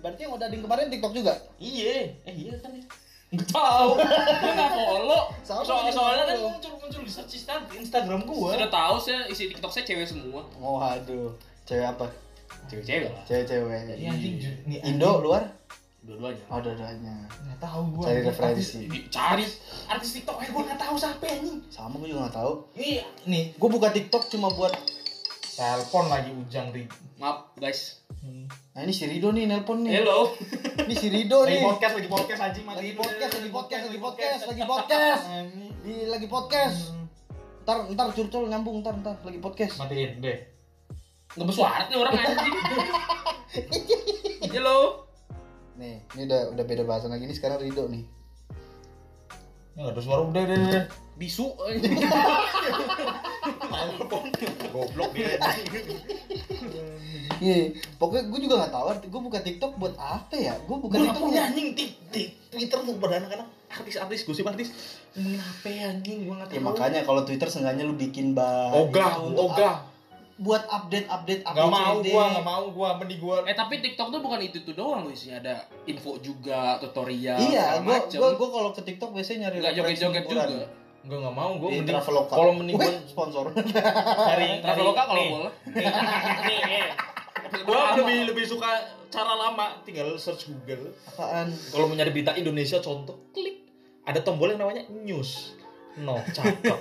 [0.00, 1.36] Berarti yang udah yang kemarin TikTok juga?
[1.56, 2.84] iya eh iya kan ya
[3.30, 3.94] Nggak tahu.
[3.94, 5.22] Gua nggak follow.
[5.46, 5.94] Sama soalnya
[6.26, 6.50] kan follow.
[6.50, 10.42] muncul muncul di search Insta- Instagram gue Sudah tahu saya isi TikTok saya cewek semua.
[10.58, 11.30] Oh, aduh.
[11.62, 12.10] Cewek apa?
[12.66, 13.22] Cewek-cewek lah.
[13.22, 13.94] Cewek-cewek.
[13.94, 14.10] Iya,
[14.82, 15.46] Indo luar?
[16.00, 16.44] Dua-duanya.
[16.48, 17.14] Oh, dua-duanya.
[17.28, 18.78] nggak tahu gue Cari referensi.
[18.84, 19.44] Ih, Cari.
[19.86, 22.52] artis tiktok eh gue nggak tahu siapa anjing Sama gue juga gak tahu.
[22.74, 24.72] ini nih Gue buka TikTok cuma buat
[25.52, 28.00] telepon lagi ujang di Maaf guys.
[28.72, 30.00] Nah ini si Rido nih nelpon nih.
[30.00, 30.32] Hello.
[30.80, 31.64] Ini si Rido lagi nih.
[31.66, 35.22] podcast lagi podcast anjing mati Lagi podcast, lagi podcast, lagi podcast, lagi podcast.
[35.84, 36.78] Di lagi podcast.
[37.60, 39.76] Ntar ntar curcol nyambung ntar ntar lagi podcast.
[39.76, 40.38] matiin deh
[41.30, 42.56] Nggak bersuara nih orang anjing.
[44.54, 45.09] Hello.
[45.80, 47.24] Nih, ini udah udah beda bahasan lagi.
[47.24, 48.04] Nih sekarang Rido nih.
[49.78, 50.84] ya ada suara udah udah udah.
[51.16, 51.56] Bisu.
[54.68, 55.40] goblok dia.
[57.40, 60.52] Iya, pokoknya gue juga gak tahu arti gue buka TikTok buat apa ya?
[60.68, 61.68] Gue buka TikTok punya buat anjing.
[61.72, 64.68] Di, di Twitter tuh pada anak-anak artis-artis gosip artis.
[65.16, 66.28] Ngomongin apa ya anjing?
[66.28, 66.56] Gue nggak tahu.
[66.56, 69.64] Ya makanya kalau Twitter seenggaknya lu bikin bah ogah itu
[70.40, 72.06] untuk ogah up- buat update-update nggak mau ABCD.
[72.08, 75.12] gua nggak mau gua mending gua Eh tapi TikTok tuh bukan itu tuh doang loh
[75.12, 78.18] isinya ada info juga, tutorial, Iya, segala gue macem.
[78.18, 80.66] gue gue kalau ke TikTok biasanya nyari nggak referensi joget-joget juga.
[81.00, 82.32] nggak nggak mau gua Di mending Traveloka.
[82.34, 83.44] kalau mending gua sponsor.
[84.26, 85.52] nyari Traveloka kalau boleh.
[86.42, 86.84] nih, nih,
[87.62, 88.70] gua lebih lebih suka
[89.08, 91.50] cara lama tinggal search Google Apaan?
[91.68, 93.66] kalau mau nyari berita Indonesia contoh klik
[94.02, 95.58] ada tombol yang namanya news
[95.98, 96.76] no cakep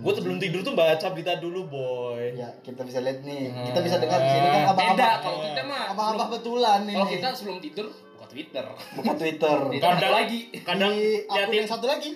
[0.00, 3.50] gue sebelum tidur tuh baca berita dulu boy Ya, kita bisa lihat nih.
[3.50, 3.66] Hmm.
[3.68, 5.18] Kita bisa dengar di sini kan Beda abang-abang.
[5.20, 5.82] kalau kita mah.
[5.90, 6.94] Sebelum- betulan nih.
[6.96, 8.64] Kalau kita sebelum tidur buka Twitter.
[8.96, 9.56] buka Twitter.
[9.76, 10.40] Ada lagi.
[10.62, 12.08] kadang Di akun liatin yang satu lagi.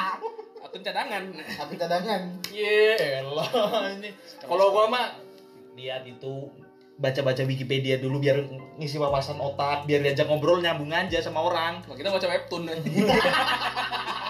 [0.64, 1.22] Akun cadangan.
[1.32, 2.20] akun cadangan.
[2.50, 3.48] Yelah
[3.94, 4.10] ini
[4.42, 5.06] kalau gua mah
[5.72, 6.34] lihat itu
[7.00, 8.44] baca-baca Wikipedia dulu biar
[8.76, 11.80] ngisi wawasan otak, biar diajak ngobrol nyambung aja sama orang.
[11.82, 12.68] Kalau kita baca webtoon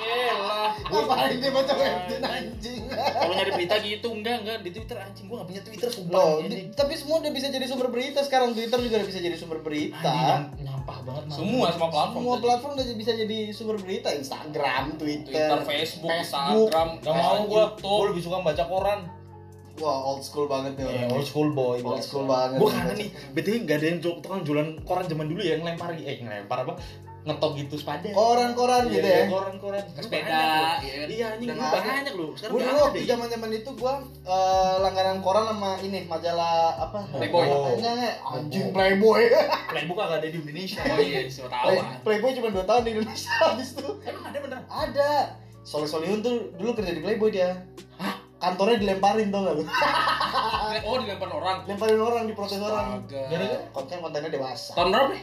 [0.02, 2.82] Elah, Ngapain dia baca webtoon anjing?
[2.90, 6.10] Kalau nyari berita gitu enggak enggak di Twitter anjing gua gak punya Twitter sumpah.
[6.12, 6.50] Loh, anjing.
[6.50, 9.62] di- tapi semua udah bisa jadi sumber berita sekarang Twitter juga udah bisa jadi sumber
[9.62, 10.10] berita.
[10.10, 11.36] Anjing, nyampah banget Mang.
[11.38, 12.18] Semua semua platform.
[12.18, 16.66] Semua platform udah bisa jadi sumber berita, Instagram, Twitter, Twitter, Facebook, Facebook.
[16.66, 17.94] Instagram, Gak mau gua, YouTube.
[17.94, 19.00] gua lebih suka baca koran.
[19.74, 21.10] Wah, old school banget nih Ya, orang.
[21.14, 21.78] old school boy.
[21.78, 22.04] Old biasa.
[22.04, 22.58] school banget.
[22.58, 25.90] Gua kangen nih, betul nggak ada yang jual tukang jualan koran zaman dulu ya ngelempar
[25.94, 26.74] eh ngelempar apa?
[27.22, 28.10] Ngetok gitu sepada.
[28.10, 29.30] Koran-koran gitu ya.
[29.30, 29.78] Koran-koran.
[29.94, 30.42] Sepeda,
[30.82, 31.06] iya kan?
[31.06, 31.70] Iya, anjing ada.
[31.72, 32.34] banyak loh.
[32.34, 33.94] Sekarang Gue waktu zaman zaman itu gua
[34.26, 36.98] eh, langganan koran sama ini majalah apa?
[37.08, 37.46] Playboy.
[37.46, 39.22] Namanya, anjing Playboy.
[39.70, 40.82] Playbook kagak ada di Indonesia.
[40.84, 41.94] Oh iya, siapa tahu Play- ah.
[42.02, 43.88] Playboy cuma 2 tahun di Indonesia habis itu.
[44.02, 44.64] Emang ada beneran?
[44.66, 45.10] Ada.
[45.62, 47.54] Soleh Solihun tuh dulu kerja di Playboy dia.
[48.42, 49.64] Kantornya dilemparin tau gak lu?
[50.82, 51.68] Oh, dilempar orang.
[51.68, 53.04] Lemparin orang, diprotes orang.
[53.04, 53.70] Astaga.
[53.76, 54.72] Konten kontennya dewasa.
[54.72, 55.22] Tahun berapa nih?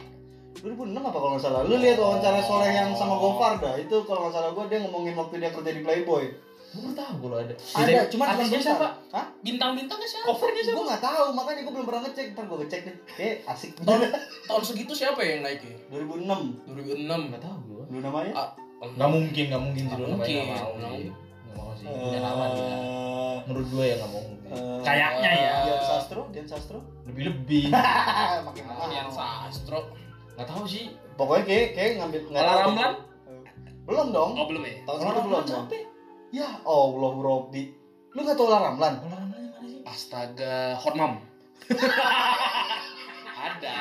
[0.62, 1.60] 2006 apa kalau nggak salah?
[1.66, 3.74] Lu lihat wawancara Soleh yang sama Gofar dah.
[3.76, 6.24] Itu kalau nggak salah gua dia ngomongin waktu dia kerja di Playboy.
[6.70, 7.54] Gua baru tahu kalau ada.
[7.58, 8.88] Ada, cuma cuma siapa?
[9.10, 9.26] Hah?
[9.42, 10.26] Bintang-bintangnya siapa?
[10.30, 10.76] Covernya siapa?
[10.78, 12.26] Gue nggak tahu, makanya gue belum pernah ngecek.
[12.38, 12.96] Ntar gue ngecek deh.
[13.18, 13.70] Kayak asik.
[13.82, 14.00] Tahun,
[14.46, 15.76] tahun segitu siapa yang naik ya?
[15.90, 16.70] 2006.
[16.70, 17.26] 2006.
[17.26, 17.82] Enggak tahu gua.
[17.90, 18.32] Lu namanya?
[18.38, 18.48] Ah,
[18.80, 21.29] Nggak mungkin, nggak mungkin sih Nggak lu mungkin, namanya nggak mau nggak
[21.80, 21.86] sih.
[21.86, 21.96] sih.
[21.96, 22.64] Punya nama dia.
[22.68, 24.22] Eh, Menurut gua ya nggak mau.
[24.22, 25.52] eh, Kayaknya ya.
[25.64, 26.78] Dian Sastro, Dian Sastro.
[27.08, 27.64] Lebih-lebih.
[28.46, 29.80] Makin Yang sastro.
[30.36, 30.84] Nggak tahu sih.
[31.16, 32.60] Pokoknya kayak kayak ngambil nggak tahu.
[32.64, 32.92] Ramlan?
[33.88, 34.30] Belum dong.
[34.36, 34.74] Oh, belum ya?
[34.86, 35.76] Tahun segitu belum siapa?
[36.30, 37.64] Ya Allah Robbi.
[38.14, 38.94] Lu nggak tahu Olah Ramlan?
[39.02, 39.80] Olah Ramlan yang mana sih?
[39.82, 41.12] Astaga, Hotmam.
[43.40, 43.76] Ada.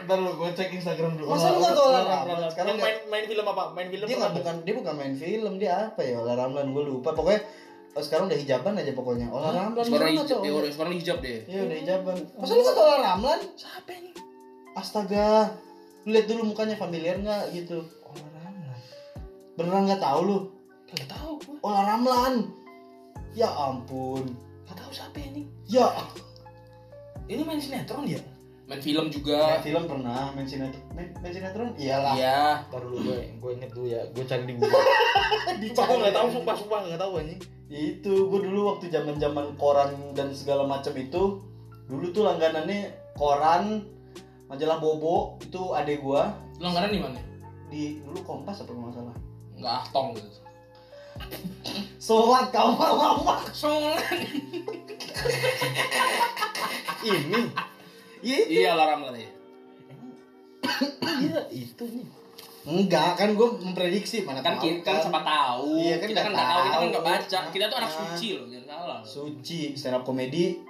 [0.00, 1.28] Ntar lu gue cek Instagram dulu.
[1.30, 2.48] Masa lu nggak tahu Olah Ramlan?
[2.48, 3.62] Sekarang main main film apa?
[3.72, 4.22] Main film dia apa?
[4.22, 7.40] nggak bukan dia bukan main film dia apa ya Olah Ramlan gue lupa pokoknya
[7.92, 11.38] oh, sekarang udah hijaban aja pokoknya Olah Ramlan Sekarang hijab, ya, udah- sekarang hijab deh.
[11.44, 12.16] Iya udah hijaban.
[12.36, 13.40] Masa lu nggak tahu Olah Ramlan?
[13.54, 14.10] Siapa ini?
[14.72, 15.30] Astaga,
[16.02, 17.82] lu lihat dulu mukanya familiar nggak gitu?
[18.06, 18.78] Olah Ramlan.
[19.58, 20.38] Beneran nggak tahu lu?
[20.90, 21.56] Gak tahu gua.
[21.62, 22.34] Olah Ramlan.
[23.30, 24.26] Ya ampun.
[24.66, 25.46] Gak tahu siapa ini.
[25.70, 25.86] Ya,
[27.30, 28.18] Ini main sinetron ya?
[28.70, 29.58] Main film main juga.
[29.66, 31.74] film pernah, main sinetron, main, main sinetron?
[31.74, 32.14] Iyalah.
[32.14, 32.42] Iya.
[32.70, 34.02] Ntar dulu gue, gue inget dulu ya.
[34.14, 34.78] Gue cari di Google.
[35.58, 37.40] Sumpah gue gak tahu, sumpah sumpah gak tahu anjing.
[37.66, 41.42] Itu gue dulu waktu zaman zaman koran dan segala macam itu,
[41.90, 43.82] dulu tuh langganannya koran,
[44.46, 47.18] majalah Bobo itu adek gua Langganan di mana?
[47.70, 49.14] di dulu Kompas apa nggak salah.
[49.54, 50.28] Enggak ahtong gitu.
[52.02, 53.46] Soat kau mama.
[53.54, 53.94] Soalnya.
[57.06, 57.40] Ini.
[58.20, 58.38] Iya.
[58.46, 59.30] Iya, larang lah ya.
[61.20, 62.06] Iya itu nih.
[62.60, 65.80] Enggak, kan gue memprediksi mana Kan tahu kita kan siapa tahu.
[65.80, 67.38] Iya, kan kita kan nggak tahu, kita kan nggak baca.
[67.50, 67.96] Kita tuh anak Ah.
[67.96, 69.00] suci loh, jangan salah.
[69.00, 70.60] Suci stand up komedi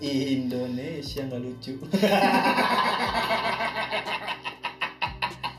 [0.00, 1.72] Indonesia nggak lucu.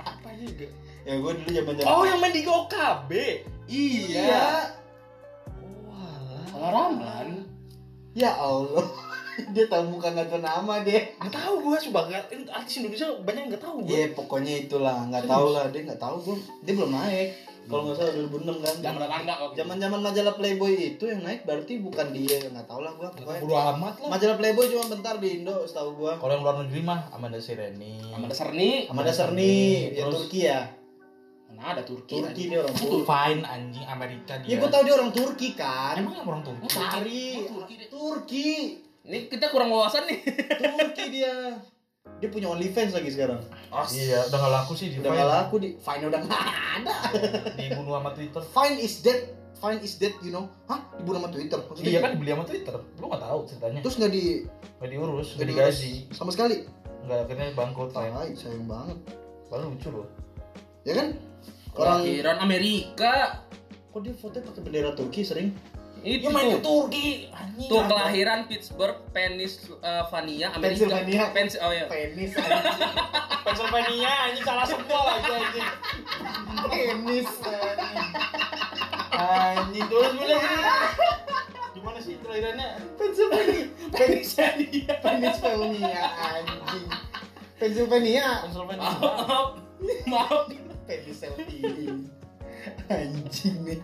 [0.02, 0.68] Apa juga?
[1.02, 1.90] ya gue dulu zaman zaman.
[1.90, 3.12] Oh yang main di OKB.
[3.66, 4.76] Iya.
[5.88, 6.70] Walah.
[6.70, 7.30] Ramlan.
[8.12, 8.86] Ya Allah.
[9.56, 11.02] dia tahu muka nggak tahu nama dia.
[11.18, 13.92] Gak tahu gue sumpah gak, artis Indonesia banyak yang gak tahu gue.
[13.92, 17.30] Iya pokoknya itulah nggak tahu lah dia nggak tahu gue dia belum naik.
[17.62, 18.76] Kalau nggak salah 2006 kan.
[18.82, 19.50] Zaman tetangga kok.
[19.54, 23.10] Zaman zaman majalah Playboy itu yang naik berarti bukan dia nggak tahu lah gue.
[23.14, 24.10] Pokoknya Bodo amat lah.
[24.10, 26.14] majalah Playboy cuma bentar di Indo setahu gue.
[26.18, 28.02] Kalau yang luar negeri mah Amanda Sereni.
[28.10, 28.90] Sama dasar nih.
[28.90, 29.54] Amanda Serni,
[29.94, 30.62] ya Turki ya.
[31.52, 32.18] Mana ada Turki?
[32.18, 33.06] Turki dia orang Turki.
[33.06, 34.50] Fine anjing Amerika dia.
[34.50, 35.96] Ya gue tahu dia orang Turki kan.
[35.96, 36.66] Emang orang Turki?
[36.66, 37.62] Cari Oh.
[37.94, 38.50] Turki.
[39.02, 40.20] Ini kita kurang wawasan nih.
[40.62, 41.58] Turki dia.
[42.22, 43.42] Dia punya OnlyFans lagi sekarang.
[43.90, 46.44] Iya, udah gak laku sih di Udah gak laku di Vine udah nggak
[46.78, 46.96] ada.
[47.58, 48.42] Dibunuh sama Twitter.
[48.46, 49.20] Vine is dead.
[49.58, 50.46] Vine is dead, you know.
[50.70, 50.86] Hah?
[51.02, 51.60] Dibunuh sama Twitter.
[51.66, 52.76] Maksudnya Iya kan dibeli sama Twitter.
[53.02, 53.80] Lu gak tahu ceritanya.
[53.82, 54.26] Terus nggak di
[54.82, 55.94] Gak diurus, gak digaji.
[56.14, 56.58] sama sekali.
[57.10, 57.90] Gak akhirnya bangkrut.
[57.94, 58.98] Tai, sayang banget.
[59.50, 60.08] Padahal lucu loh.
[60.86, 61.08] Ya kan?
[61.74, 63.14] Orang Kelahiran Amerika.
[63.92, 65.52] kok dia foto pakai bendera Turki sering?
[66.02, 66.90] Itu Ya main ke tuh.
[66.90, 67.30] Turki.
[67.30, 67.70] Anjing.
[67.70, 70.90] Tuh kelahiran Pittsburgh, Pennsylvania, Amerika.
[70.90, 71.24] Pennsylvania.
[71.30, 71.86] Pens oh ya.
[71.86, 72.32] Penis
[73.46, 75.70] Pennsylvania anjing salah semua lagi anjing.
[76.74, 77.30] Penis.
[79.14, 80.58] Anjing terus gue lagi.
[81.78, 82.68] Gimana sih kelahirannya?
[82.98, 83.66] Pennsylvania.
[83.94, 84.94] Pennsylvania.
[85.06, 86.88] Pennsylvania anjing.
[87.62, 88.28] Pennsylvania.
[88.42, 88.90] Pennsylvania.
[88.98, 89.48] Maaf.
[90.10, 90.50] Maaf.
[90.90, 91.94] Pennsylvania.
[92.90, 93.80] Anjing nih.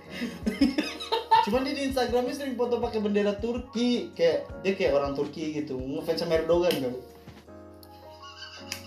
[1.47, 5.79] Cuman dia di Instagramnya sering foto pakai bendera Turki, kayak dia kayak orang Turki gitu,
[5.79, 6.93] ngefans sama Erdogan kan.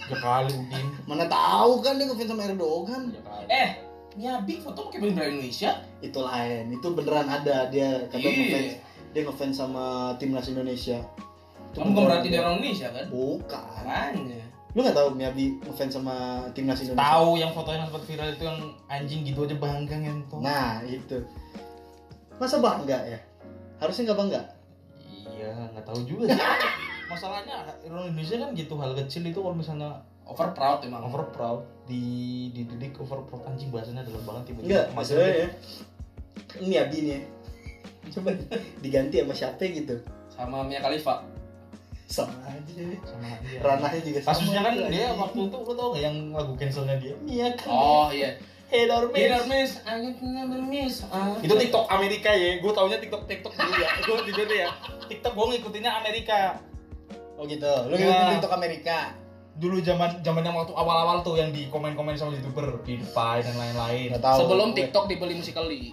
[0.05, 0.87] Tiga kali Udin.
[1.09, 3.17] Mana tahu kan dia ngefans sama Erdogan.
[3.49, 3.81] Eh,
[4.21, 5.81] Nyabi foto pakai bendera Indonesia.
[6.05, 8.29] Itu lain, itu beneran ada dia kata Iya.
[8.29, 8.71] ngefans
[9.17, 11.01] dia ngefans sama timnas Indonesia.
[11.73, 13.05] Kamu bukan berarti dia orang Indonesia kan?
[13.09, 13.83] Bukan.
[13.89, 14.43] Makanya.
[14.77, 17.09] Lu nggak tahu Miyabi ngefans sama timnas Indonesia?
[17.09, 18.61] Tahu yang fotonya sempat viral itu yang
[18.93, 20.37] anjing gitu aja bangga ngento.
[20.45, 21.25] Nah itu.
[22.41, 23.21] Masa bangga ya?
[23.77, 24.41] Harusnya nggak bangga.
[25.37, 26.41] Iya, nggak tahu juga sih.
[27.13, 30.01] Masalahnya orang Indonesia kan gitu hal kecil itu kalau misalnya
[30.31, 31.03] Over proud emang.
[31.03, 32.03] over proud di
[32.55, 35.49] dididik over proud anjing bahasanya dalam banget tiba-tiba Enggak, masuk maksudnya ya.
[36.63, 37.21] Miyabi nih ya.
[38.15, 38.31] Coba
[38.79, 39.95] diganti sama siapa gitu.
[40.31, 41.27] Sama Mia Khalifa.
[42.07, 42.83] Sama aja.
[43.03, 43.59] sama dia.
[43.59, 44.31] Ranahnya juga sama.
[44.39, 47.15] Kasusnya kan dia waktu itu lo tau gak yang lagu cancelnya dia?
[47.27, 47.71] Iya kan.
[47.75, 48.31] Oh iya.
[48.71, 49.19] Hey Dormis.
[49.19, 51.03] Dinner miss, I never miss.
[51.43, 52.63] Itu TikTok Amerika ya.
[52.63, 53.91] Gue taunya TikTok TikTok dulu ya.
[53.99, 54.71] Gue jujur ya.
[55.11, 56.63] TikTok gue ngikutinnya Amerika.
[57.35, 57.67] Oh gitu.
[57.91, 58.07] Lu Ya.
[58.07, 58.97] ngikutin TikTok Amerika.
[59.59, 64.09] Dulu zaman zaman yang waktu awal-awal tuh yang di komen-komen sama youtuber, PewDiePie dan lain-lain.
[64.15, 64.71] Sebelum.
[64.71, 65.91] TikTok dibeli Musical.ly.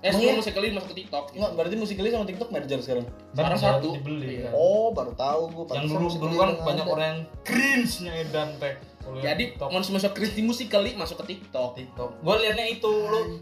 [0.00, 0.40] Eh, sebelum?
[0.40, 1.36] Musical.ly masuk ke TikTok.
[1.36, 3.04] Enggak, berarti Musical.ly sama TikTok merger sekarang.
[3.36, 3.88] Sekarang satu.
[4.00, 4.48] dibeli Iya.
[4.48, 4.52] kan.
[4.56, 5.64] Oh, baru tahu gue.
[5.76, 8.74] yang dulu dulu kan banyak orang yang cringe-nya Edan teh.
[9.18, 11.74] Jadi, masuk Chris di Musical.ly masuk ke TikTok.
[11.74, 12.10] TikTok.
[12.20, 13.40] Gue liatnya itu lu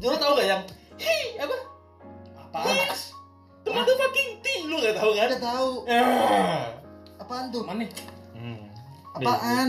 [0.00, 0.62] lu tau gak yang
[0.98, 1.56] hei apa?
[2.38, 2.74] Apaan?
[2.74, 3.14] Yes.
[3.64, 5.28] Teman tuh fucking thing lu gak tau kan?
[5.28, 5.70] Ada tahu.
[5.88, 6.62] Ah.
[7.20, 7.62] Apaan tuh?
[7.64, 7.84] Mana?
[8.34, 8.64] Hmm.
[9.16, 9.68] Apaan?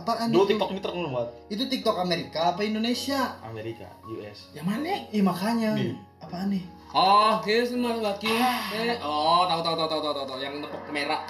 [0.00, 0.50] Apaan Dulu itu?
[0.56, 1.30] TikTok ini terkenal banget.
[1.52, 3.36] Itu TikTok Amerika apa Indonesia?
[3.44, 4.48] Amerika, US.
[4.56, 4.94] Yang mana?
[5.12, 5.76] Ih makanya.
[5.76, 5.92] Nih.
[6.24, 6.64] Apaan nih?
[6.90, 8.26] Oh, here's my lucky.
[8.26, 10.38] Eh, oh, tahu tahu tahu tahu tahu tahu, tahu.
[10.42, 11.22] yang tepuk merah.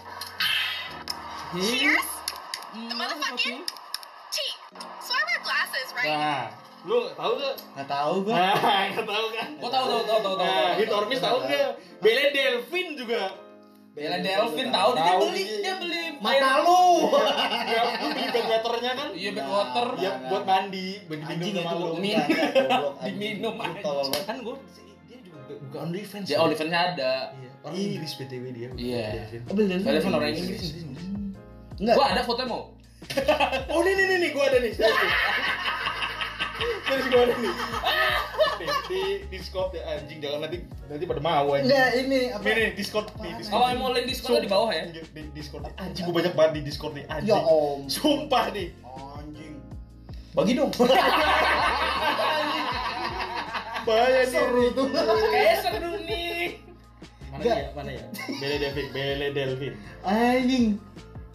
[1.52, 2.19] Cheers.
[2.70, 3.66] Mana lucky?
[4.30, 4.50] Tea.
[5.02, 6.06] So I wear glasses, right?
[6.06, 6.42] Nah,
[6.86, 7.54] lu tau gak?
[7.74, 8.34] Nggak tahu gue.
[8.34, 8.54] Nah,
[8.94, 9.48] gak tau kan?
[9.58, 10.34] Gua tahu tahu tahu tahu tahu.
[10.38, 10.98] Nah, tahu, Hit tahu.
[11.02, 11.70] Ormis tau gak?
[11.98, 13.22] Bele Delvin juga.
[13.90, 15.58] Bella Delvin tahu dia Tahu, beli iya.
[15.60, 17.10] dia beli Mata lu.
[17.66, 19.08] Ya, beli backwaternya kan?
[19.18, 19.86] Iya backwater.
[19.98, 21.86] Ya, buat mandi, buat diminum sama lu.
[21.98, 21.98] Goblok,
[23.02, 23.18] anjing.
[23.18, 24.24] Diminum, tolol banget.
[24.30, 24.56] Kan gue,
[25.10, 26.26] dia juga buka OnlyFans.
[26.30, 27.12] Dia OnlyFans ada.
[27.34, 27.88] Iya, orang Iya.
[27.90, 28.68] Inggris BTW dia.
[28.78, 29.06] Iya.
[29.50, 29.82] Oh, Bella Delvin.
[29.82, 30.62] Bella Delvin orang Inggris.
[31.80, 31.96] Enggak.
[31.96, 32.62] Gua ada fotonya mau.
[33.72, 34.72] Oh, nih, nih, nih, nih, gue ada nih.
[36.84, 37.52] Terus gue ada nih.
[38.60, 39.00] Nih, di
[39.32, 41.72] Discord ya anjing jangan nanti nanti pada mau anjing.
[41.72, 42.44] Enggak, ini apa?
[42.44, 43.56] Nih, nih, Discord nih, Discord.
[43.56, 44.84] Kalau mau link Discord di bawah ya.
[44.92, 45.00] Di
[45.32, 45.64] Discord.
[45.64, 45.72] nih.
[45.80, 47.32] Anjing gue banyak banget di Discord nih, anjing.
[47.32, 47.88] Ya om.
[47.88, 48.68] Sumpah nih.
[49.16, 49.54] Anjing.
[50.36, 50.70] Bagi dong.
[53.88, 54.28] Bahaya nih.
[54.28, 54.86] Seru tuh.
[54.92, 56.60] Kayak seru nih.
[57.32, 57.72] Mana ya?
[57.72, 58.04] Mana ya?
[58.36, 59.72] Bele Delvin, Bele Delvin.
[60.04, 60.76] Anjing.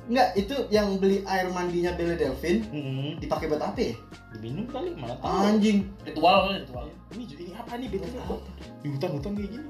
[0.05, 3.17] Enggak, itu yang beli air mandinya Bella Delvin Hmm.
[3.17, 3.93] dipakai buat apa ya?
[4.31, 5.25] Diminum kali, mana tahu.
[5.25, 5.89] Anjing.
[6.01, 6.85] Ritual kali ritual.
[7.11, 8.17] Ini ini apa nih BTW?
[8.79, 9.67] Di hutan-hutan kayak gini.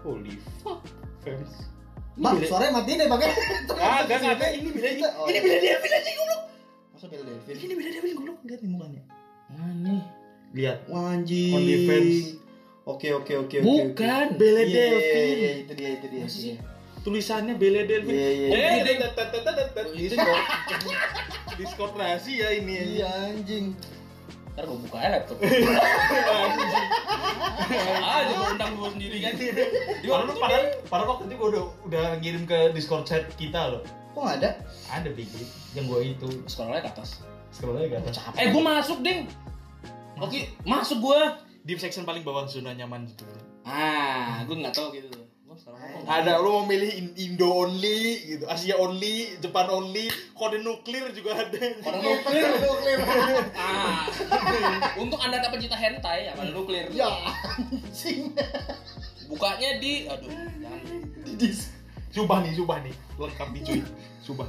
[0.00, 0.80] Holy fuck.
[1.20, 1.68] Fans.
[2.14, 3.28] Mak, suaranya matiin deh pakai.
[3.68, 4.50] Kagak, kagak.
[4.56, 5.40] Ini Bele Oh, Ini iya.
[5.40, 6.42] Bele Delvin anjing goblok.
[6.90, 7.54] Masa Bella Delvin?
[7.54, 8.38] Ini Bele Delvin goblok.
[8.42, 9.02] Lihat nih mukanya.
[9.48, 9.96] Mana?
[10.50, 10.78] Lihat.
[10.88, 11.52] Anjing.
[11.52, 12.16] OnlyFans.
[12.84, 13.62] Oke, oke, oke, oke.
[13.62, 14.24] Bukan.
[14.24, 14.34] oke.
[14.34, 15.04] Bella Iya, Delvin.
[15.04, 16.22] iya, iya, itu dia, itu dia.
[16.24, 16.54] Masih sih?
[17.08, 18.12] Tulisannya Bele Delvin.
[18.12, 18.84] Iya, iya.
[18.84, 19.86] Eh, tet, tet.
[19.96, 20.44] Discord.
[21.56, 23.00] Discord rahasia ini.
[23.00, 23.72] Iya, anjing.
[24.52, 25.38] Ntar gua buka aja laptop.
[28.18, 29.32] Aja gua undang gua sendiri kan.
[29.38, 29.48] Di
[30.04, 33.82] Padahal, waktu padahal, padahal waktu itu gue udah, udah ngirim ke Discord chat kita loh.
[34.12, 34.50] Kok nggak ada?
[34.92, 35.46] Ada bigi
[35.78, 36.28] yang gue itu.
[36.44, 37.22] scroll aja ke atas.
[37.54, 38.10] Scroll aja gak ada.
[38.36, 39.30] Eh, gua masuk, Ding.
[40.20, 41.40] Oke, masuk gua.
[41.64, 43.24] Di section paling bawah zona nyaman gitu.
[43.64, 45.17] Ah, gua nggak tahu gitu.
[46.06, 50.06] Ada lu mau milih In- Indo only gitu, Asia only, Jepang only,
[50.36, 51.58] kode nuklir juga ada.
[51.82, 52.98] Kode nuklir.
[53.58, 54.06] Ah.
[54.94, 56.86] Untuk Anda tak pencinta hentai ya, kode nuklir.
[56.94, 57.10] Ya,
[57.58, 58.30] anjing.
[59.26, 60.80] Bukanya di aduh, jangan.
[61.36, 61.74] Dis.
[62.08, 63.80] Subah nih, subah nih, lengkap nih cuy.
[64.24, 64.48] Subah.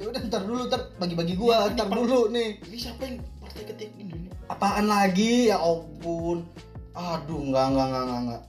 [0.00, 2.60] Ya udah ntar dulu, ntar bagi-bagi gua, ntar dulu nih.
[2.68, 4.36] Ini siapa yang partai ketik Indonesia?
[4.48, 5.48] Apaan lagi?
[5.52, 6.44] Ya ampun.
[6.92, 8.42] Aduh, enggak, enggak, enggak, enggak.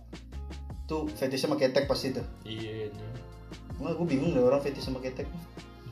[0.91, 2.27] Tuh fetish sama ketek pasti tuh.
[2.43, 3.07] Iya, ini.
[3.79, 5.23] Enggak, gue bingung deh orang fetish sama ketek.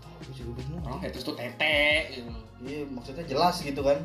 [0.03, 0.83] Aku juga bingung.
[0.83, 2.27] Orang fetish tuh tete gitu.
[2.67, 3.95] Iya, maksudnya jelas gitu kan.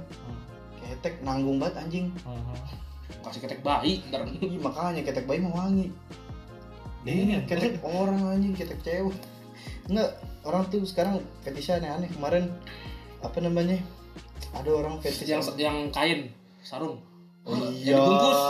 [0.78, 2.14] Ketek nanggung banget anjing.
[3.26, 4.22] Kasih ketek bayi ntar.
[4.38, 5.90] Ih, makanya ketek bayi mau wangi.
[7.02, 9.18] Ini ketek orang anjing, ketek cewek.
[9.90, 10.14] Enggak,
[10.46, 12.08] orang tuh sekarang fetishnya aneh-aneh.
[12.14, 12.54] Kemarin
[13.18, 13.82] apa namanya?
[14.54, 16.30] Ada orang fetish yang yang kain
[16.62, 17.02] sarung.
[17.44, 17.92] Oh iya.
[17.92, 18.40] dibungkus.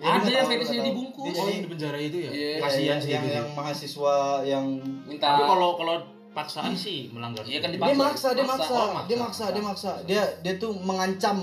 [0.00, 1.24] Ya, Ada yang fetishnya dibungkus.
[1.26, 2.30] Dia Oh, yang di penjara itu ya?
[2.30, 2.50] Iya.
[2.58, 4.64] Kasihan sih yang, itu yang mahasiswa yang
[5.04, 5.94] Minta Tapi kalau kalau
[6.30, 7.42] paksaan sih melanggar.
[7.42, 7.98] Iya kan dia Dipaksa.
[8.00, 8.54] maksa, dia Maksa.
[8.56, 9.04] maksa, Oh, maksa.
[9.04, 11.36] dia maksa, dia maksa, dia dia tuh mengancam,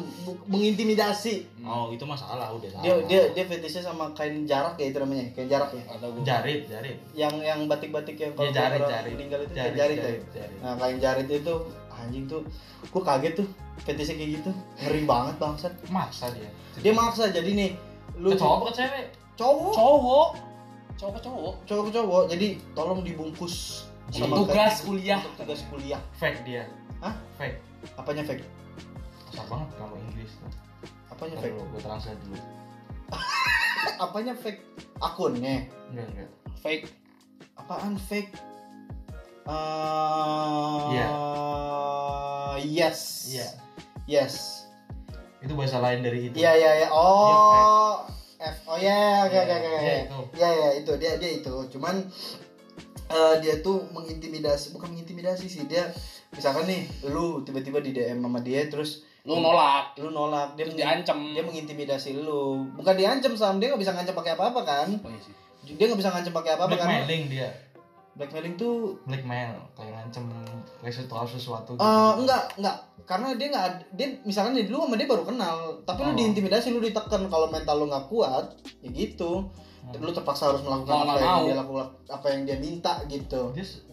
[0.48, 1.36] mengintimidasi.
[1.62, 2.84] Oh, itu masalah udah salah.
[2.84, 5.84] Dia dia dia fetishnya sama kain jarak ya itu namanya, kain jarak ya.
[5.90, 6.98] atau jarit, jarit.
[7.14, 9.14] Yang yang batik-batik yang Ya jarit, orang jarit.
[9.14, 10.36] meninggal itu kain Jarit, jarit, jarit, ya.
[10.42, 10.58] jarit.
[10.58, 11.54] Nah, kain jarit itu
[11.92, 12.42] anjing tuh,
[12.90, 13.48] gua kaget tuh
[13.84, 15.74] fetishnya kayak gitu, ngeri banget bangsat.
[15.88, 16.50] Maksa dia.
[16.80, 17.72] Dia maksa jadi nih,
[18.18, 19.06] lu Ke cowok apa ke cewek?
[19.38, 20.30] cowok, Cowok.
[20.98, 21.54] cowok ke cowok?
[21.66, 25.20] Cowok ke cowok jadi tolong dibungkus sama tugas kuliah.
[25.38, 26.02] Tugas kuliah.
[26.18, 26.66] Fake dia.
[27.00, 27.14] Hah?
[27.38, 27.62] fake.
[27.94, 28.42] Apanya fake?
[29.30, 30.34] Susah banget kalau Inggris.
[30.42, 30.50] Tuh
[31.14, 31.58] apanya Ntar fake?
[31.58, 32.38] gue translate dulu.
[34.04, 34.62] Apanya fake?
[34.98, 35.66] Akunnya?
[35.90, 36.30] Enggak enggak.
[36.60, 36.86] Fake.
[37.54, 38.34] Apaan fake?
[39.48, 41.08] Uh, Iya.
[42.62, 43.30] yes.
[43.30, 43.48] Iya
[44.08, 44.66] yes.
[45.44, 46.36] Itu bahasa lain dari itu.
[46.40, 46.88] Iya iya iya.
[46.90, 48.02] Oh
[48.38, 50.20] F oh ya oke oke oke Iya, itu.
[50.34, 50.92] ya ya itu.
[50.98, 51.54] Dia dia itu.
[51.78, 52.02] Cuman
[53.12, 55.64] eh, dia tuh mengintimidasi bukan mengintimidasi sih.
[55.70, 55.86] Dia
[56.34, 59.94] misalkan nih lu tiba-tiba di DM sama dia terus lu nolak.
[60.02, 60.58] Lu nolak.
[60.58, 61.20] Dia terus diancam.
[61.36, 62.66] dia mengintimidasi lu.
[62.74, 63.60] Bukan diancam sam.
[63.62, 64.90] Dia nggak bisa ngancam pakai apa-apa kan?
[65.04, 65.36] Oh, iya sih.
[65.68, 66.88] dia nggak bisa ngancam pakai apa-apa kan?
[66.88, 67.50] Blackmailing dia
[68.18, 70.26] blackmailing tuh blackmail kayak ngancem
[70.80, 71.80] kayak sesuatu sesuatu gitu.
[71.80, 75.58] Eh, enggak enggak karena dia nggak ad- dia misalkan nih dulu sama dia baru kenal
[75.82, 76.16] tapi lu Oh.
[76.16, 78.46] diintimidasi lu ditekan kalau mental lu nggak kuat
[78.80, 79.46] ya gitu
[79.80, 79.96] Hmm.
[79.98, 81.44] lu terpaksa harus melakukan Mau apa yang mau.
[81.44, 83.86] dia lakukan apa yang dia minta gitu Dia se-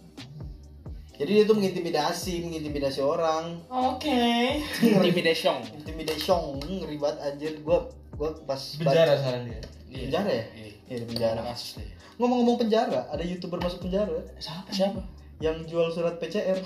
[1.14, 4.18] jadi dia tuh mengintimidasi mengintimidasi orang oke
[4.82, 9.60] intimidation intimidation ngeri banget anjir gua gua pas penjara sekarang dia.
[9.86, 10.44] Penjara ya?
[10.50, 10.70] Iya.
[10.84, 11.40] Iya, penjara.
[11.44, 11.86] Kasus deh.
[12.16, 14.14] Ngomong-ngomong penjara ada youtuber masuk penjara.
[14.38, 14.70] Siapa?
[14.70, 15.00] Siapa?
[15.42, 16.56] yang jual surat PCR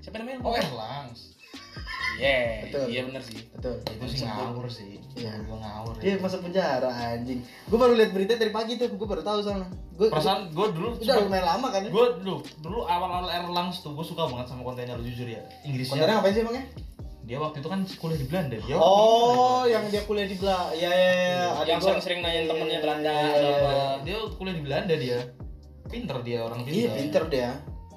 [0.00, 0.38] Siapa namanya?
[0.40, 1.34] oh Erlangs
[2.20, 2.84] Iya, Betul.
[2.92, 3.40] iya bener sih.
[3.48, 3.80] betul.
[3.80, 5.00] Itu sih ngawur sih.
[5.16, 5.40] Iya.
[5.40, 6.16] gue ngawur dia ya.
[6.20, 7.40] masuk penjara anjing.
[7.64, 10.96] Gue baru lihat berita dari pagi tuh gue baru tahu soalnya gue perasaan gue dulu
[10.96, 11.88] udah lumayan lama kan ya?
[11.88, 15.40] gue dulu dulu awal-awal Erlangs tuh gue suka banget sama kontennya lo jujur ya.
[15.64, 16.64] Inggrisnya kontennya ngapain sih emangnya
[17.22, 20.88] dia waktu itu kan kuliah di Belanda dia oh yang dia kuliah di Belanda ya
[20.88, 23.70] ya ya ada Yang gua- sering-sering nanyain Iya, temennya iya, Belanda iya, ada iya, apa.
[23.70, 23.88] iya.
[24.02, 25.18] dia kuliah di Belanda dia.
[25.86, 26.76] Pinter dia orang pinter.
[26.76, 27.50] Iya pinter dia.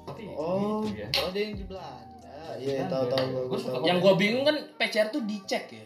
[0.04, 2.30] Tapi oh gitu ya oh dia yang di Belanda.
[2.56, 3.24] Iya tahu tahu.
[3.48, 5.84] Gue Yang gua bingung kan PCR tuh dicek ya.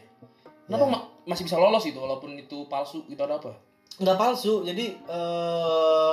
[0.65, 3.53] Kenapa ma- masih bisa lolos itu walaupun itu palsu gitu ada apa?
[3.99, 6.13] nggak palsu jadi eh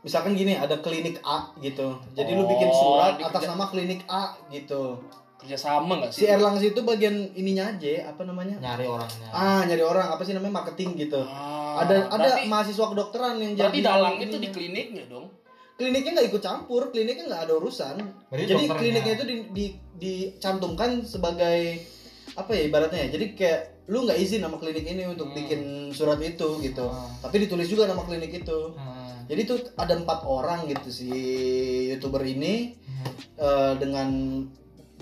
[0.00, 1.94] misalkan gini ada klinik A gitu.
[2.10, 4.98] Jadi lu bikin Oh, surat atas nama klinik A gitu
[5.42, 6.26] Kerja sama nggak si sih?
[6.28, 10.54] Erlangs itu bagian ininya aja apa namanya nyari orangnya ah nyari orang apa sih namanya
[10.56, 14.26] marketing gitu Ah, ada ada berarti, mahasiswa kedokteran yang jadi dalang ininya.
[14.28, 15.26] itu di kliniknya dong.
[15.74, 17.96] kliniknya nggak ikut campur kliniknya nggak ada urusan
[18.28, 18.78] Berarti jadi dokternya.
[18.78, 19.66] kliniknya itu di, di,
[19.98, 21.82] dicantumkan sebagai
[22.32, 25.36] apa ya ibaratnya ya jadi kayak lu nggak izin nama klinik ini untuk Hmm.
[25.36, 27.10] bikin surat itu gitu Ah.
[27.20, 29.26] tapi ditulis juga nama klinik itu Hmm.
[29.26, 31.10] jadi tuh ada empat orang gitu si
[31.88, 33.10] youtuber ini Hmm.
[33.36, 34.08] eh, dengan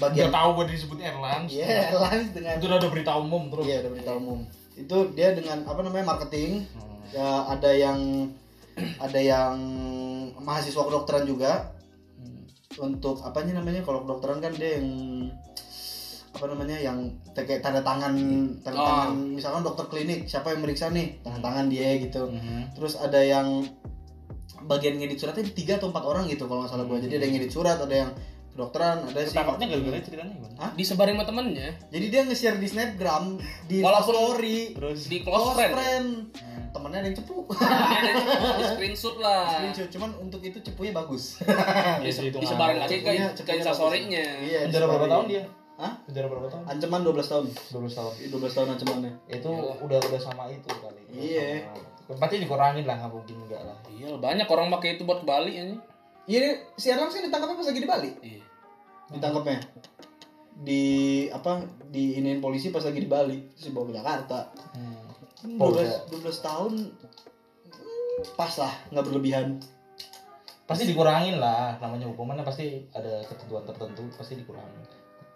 [0.00, 3.64] Udah bagian tahu gue disebut Erlangs Iya, Erlangs dengan itu udah ada berita umum terus
[3.68, 4.38] iya udah berita umum.
[4.72, 6.64] Itu dia dengan apa namanya marketing.
[6.72, 6.88] Hmm.
[7.10, 8.00] ya ada yang
[8.98, 9.54] ada yang
[10.36, 11.76] mahasiswa kedokteran juga.
[12.16, 12.48] Hmm.
[12.80, 14.88] untuk apanya namanya kalau kedokteran kan dia yang
[16.30, 16.96] apa namanya yang
[17.34, 18.14] kayak tanda tangan
[18.62, 18.86] tanda Oh.
[18.86, 19.10] tangan.
[19.34, 21.20] Misalkan dokter klinik siapa yang meriksa nih?
[21.20, 22.30] Tanda tangan dia gitu.
[22.30, 22.70] Hmm.
[22.72, 23.66] terus ada yang
[24.60, 27.34] bagian ngedit suratnya tiga atau empat orang gitu kalau nggak salah gue jadi ada yang
[27.34, 28.10] ngedit surat ada yang
[28.60, 30.54] kedokteran ada sih Ketangkapnya gara-gara ceritanya gimana?
[30.58, 30.70] Hah?
[30.74, 33.24] Disebarin sama temennya jadi dia nge-share di snapgram
[33.64, 36.08] di Walaupun- story Terus di close, friend.
[36.30, 36.68] Hmm.
[36.70, 37.36] temennya ada yang cepu
[38.52, 39.42] di screenshot lah.
[39.50, 41.40] Screenshot, cuman untuk itu cepunya bagus
[42.22, 42.38] hitungan.
[42.38, 44.24] disebarin lagi ke ke cepunya instastory-nya.
[44.38, 45.42] iya penjara berapa tahun dia?
[45.74, 45.92] Hah?
[46.04, 46.62] Penjara berapa tahun?
[46.68, 48.12] ancaman 12 tahun 12 tahun.
[48.30, 49.76] 12 tahun ancamannya Itu Iyalah.
[49.80, 51.00] udah udah sama itu kali.
[51.06, 51.48] Udah Iya.
[51.66, 53.76] sama- Berarti dikurangin lah nggak mungkin enggak lah.
[53.88, 55.64] Iya, banyak orang pakai itu buat ke Bali ya.
[56.28, 56.38] iya
[56.74, 58.40] si Erlang sih ditangkapnya pas lagi di Bali Iya.
[59.10, 59.60] Ditangkapnya
[60.60, 60.82] di
[61.32, 64.38] apa di iniin polisi pas lagi di Bali terus dibawa ke Jakarta
[65.40, 65.56] Hmm.
[65.56, 69.56] 12 12 tahun hmm, pas lah nggak berlebihan
[70.70, 71.74] Pasti dikurangin lah.
[71.82, 74.78] Namanya hukumannya pasti ada ketentuan tertentu pasti dikurangin.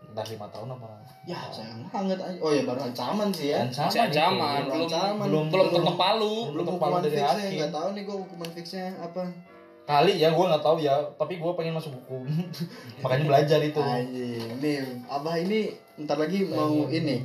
[0.07, 0.87] Entah lima tahun apa.
[1.27, 4.71] ya sayang banget aja oh ya baru ancaman sih ya Ancaman ancaman, itu.
[4.71, 5.25] belum Ancaman.
[5.27, 6.35] belum belum ketok palu.
[6.39, 7.51] Belum belum ketok palu dari hakim.
[7.59, 9.23] nggak tahu nih gue hukuman fixnya apa
[9.85, 10.97] Kali ya gue nggak tahu ya.
[11.15, 12.25] Tapi gue pengen masuk hukum.
[13.05, 13.77] Makanya belajar itu.
[13.79, 17.23] Anjing, nih abah ini ntar lagi mau ini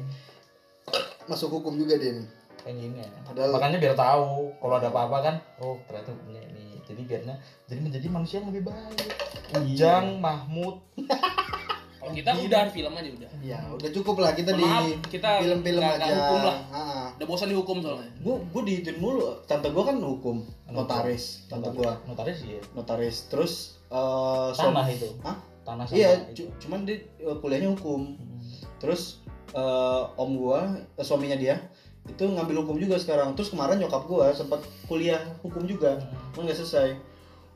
[1.26, 2.28] masuk hukum juga dia nih.
[2.60, 3.08] pengen ya.
[3.24, 7.36] Padahal- makanya biar tahu kalau ada apa-apa kan oh ternyata hukumnya ini jadi biarnya
[7.66, 9.10] jadi menjadi manusia yang lebih baik
[9.56, 10.84] Ujang Mahmud
[12.10, 13.30] Kalau kita udah film aja udah.
[13.40, 16.06] Ya udah cukup lah kita Mohon di maaf, kita film-film aja.
[16.10, 16.58] hukum lah.
[16.70, 18.10] Ah, Udah bosan dihukum soalnya.
[18.18, 19.30] Gue gue diituin mulu.
[19.46, 20.38] Tante gue kan hukum,
[20.68, 21.46] notaris.
[21.46, 23.28] Tante gue notaris ya notaris.
[23.28, 23.54] Terus
[23.88, 25.38] eh suam- tanah itu Hah?
[25.62, 26.44] tanah sama Iya, itu.
[26.44, 28.02] cu- cuman dia eh, kuliahnya hukum.
[28.12, 28.40] Hmm.
[28.78, 31.58] Terus eh, om gua, eh, suaminya dia
[32.06, 33.34] itu ngambil hukum juga sekarang.
[33.34, 35.98] Terus kemarin nyokap gua sempat kuliah hukum juga,
[36.34, 36.42] Hmm.
[36.42, 36.98] nggak selesai.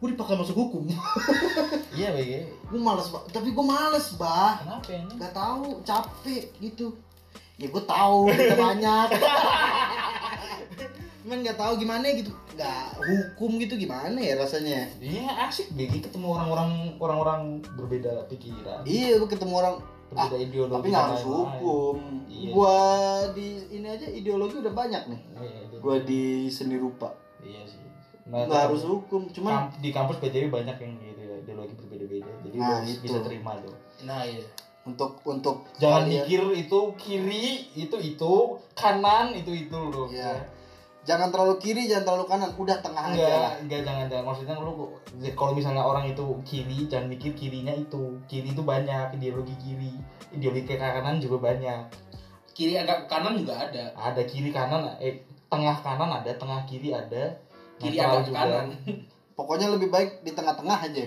[0.03, 0.83] Gue dipaksa masuk hukum.
[1.97, 4.59] iya BG gue males bah, tapi gue males bah.
[4.59, 6.91] kenapa ya ini Gak tahu, capek gitu.
[7.55, 9.07] Ya gue tahu kita banyak.
[11.23, 16.35] Men nggak tahu gimana gitu nggak hukum gitu gimana ya rasanya Iya asik Begi ketemu
[16.35, 17.41] orang-orang orang-orang
[17.73, 19.75] berbeda pikiran, iya lu ketemu orang
[20.11, 20.73] berbeda ideologi.
[20.75, 21.97] tapi nggak harus hukum
[22.27, 22.49] Iya.
[22.51, 22.75] gua
[23.31, 25.77] di ini aja ideologi udah banyak nih Iya, iya.
[25.79, 27.79] gua di seni rupa Iya sih.
[28.23, 32.31] Nggak harus hukum cuman Kamp- di kampus PTW banyak yang gitu ya, ideologi berbeda-beda.
[32.41, 33.01] Jadi Nah, lu itu.
[33.01, 33.75] bisa terima tuh.
[34.03, 34.43] Nah iya.
[34.83, 38.33] untuk untuk Jangan kalian- mikir itu kiri, itu itu,
[38.73, 40.07] kanan itu itu loh.
[40.07, 40.39] Iya.
[41.03, 44.55] jangan terlalu kiri jangan terlalu kanan udah tengah aja lah Enggak, enggak jangan jangan maksudnya
[44.55, 44.71] lu
[45.35, 48.15] kalau misalnya orang itu kiri jangan mikir kirinya itu.
[48.23, 49.91] Kiri itu banyak ideologi kiri.
[50.31, 51.91] Ideologi ke kanan juga banyak.
[52.51, 53.91] Kiri agak ke kanan juga ada.
[53.93, 57.35] Ada kiri kanan eh tengah kanan ada, tengah kiri ada.
[57.83, 58.65] Kiri agak ke kanan.
[59.33, 61.05] pokoknya lebih baik di tengah-tengah aja.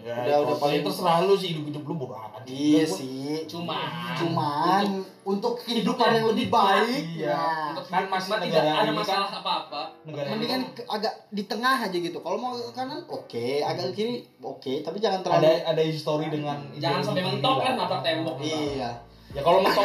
[0.00, 2.40] Ya, Udah- udah paling- terserah lu sih hidup hidup lu bodo amat.
[2.42, 3.44] iya sih.
[3.44, 4.16] Cuman.
[4.16, 4.84] Cuman
[5.22, 7.28] untuk kehidupan yang lebih baik Iya.
[7.30, 9.82] nah, untuk Kan masih tidak negara ada ini kan- masalah apa-apa.
[10.02, 12.18] negara ini mendingan kan ke- agak di tengah aja gitu.
[12.18, 13.46] Kalau mau ke kanan oke.
[13.60, 14.72] Agak ke kiri oke.
[14.80, 18.34] Tapi jangan ada terlalu ada histori dengan Jangan sampai mentok kan nabrak tembok.
[18.40, 18.90] iya
[19.28, 19.84] Ya kalau mentok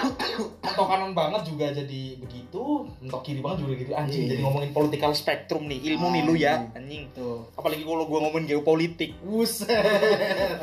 [0.58, 2.64] mentok kanan banget juga jadi begitu,
[2.98, 4.24] mentok kiri banget juga gitu anjing.
[4.24, 4.30] Iya.
[4.32, 7.12] Jadi ngomongin political spektrum nih, ilmu nih lu ya, anjing.
[7.12, 9.20] tuh Apalagi kalau gua ngomongin geopolitik.
[9.20, 9.68] buset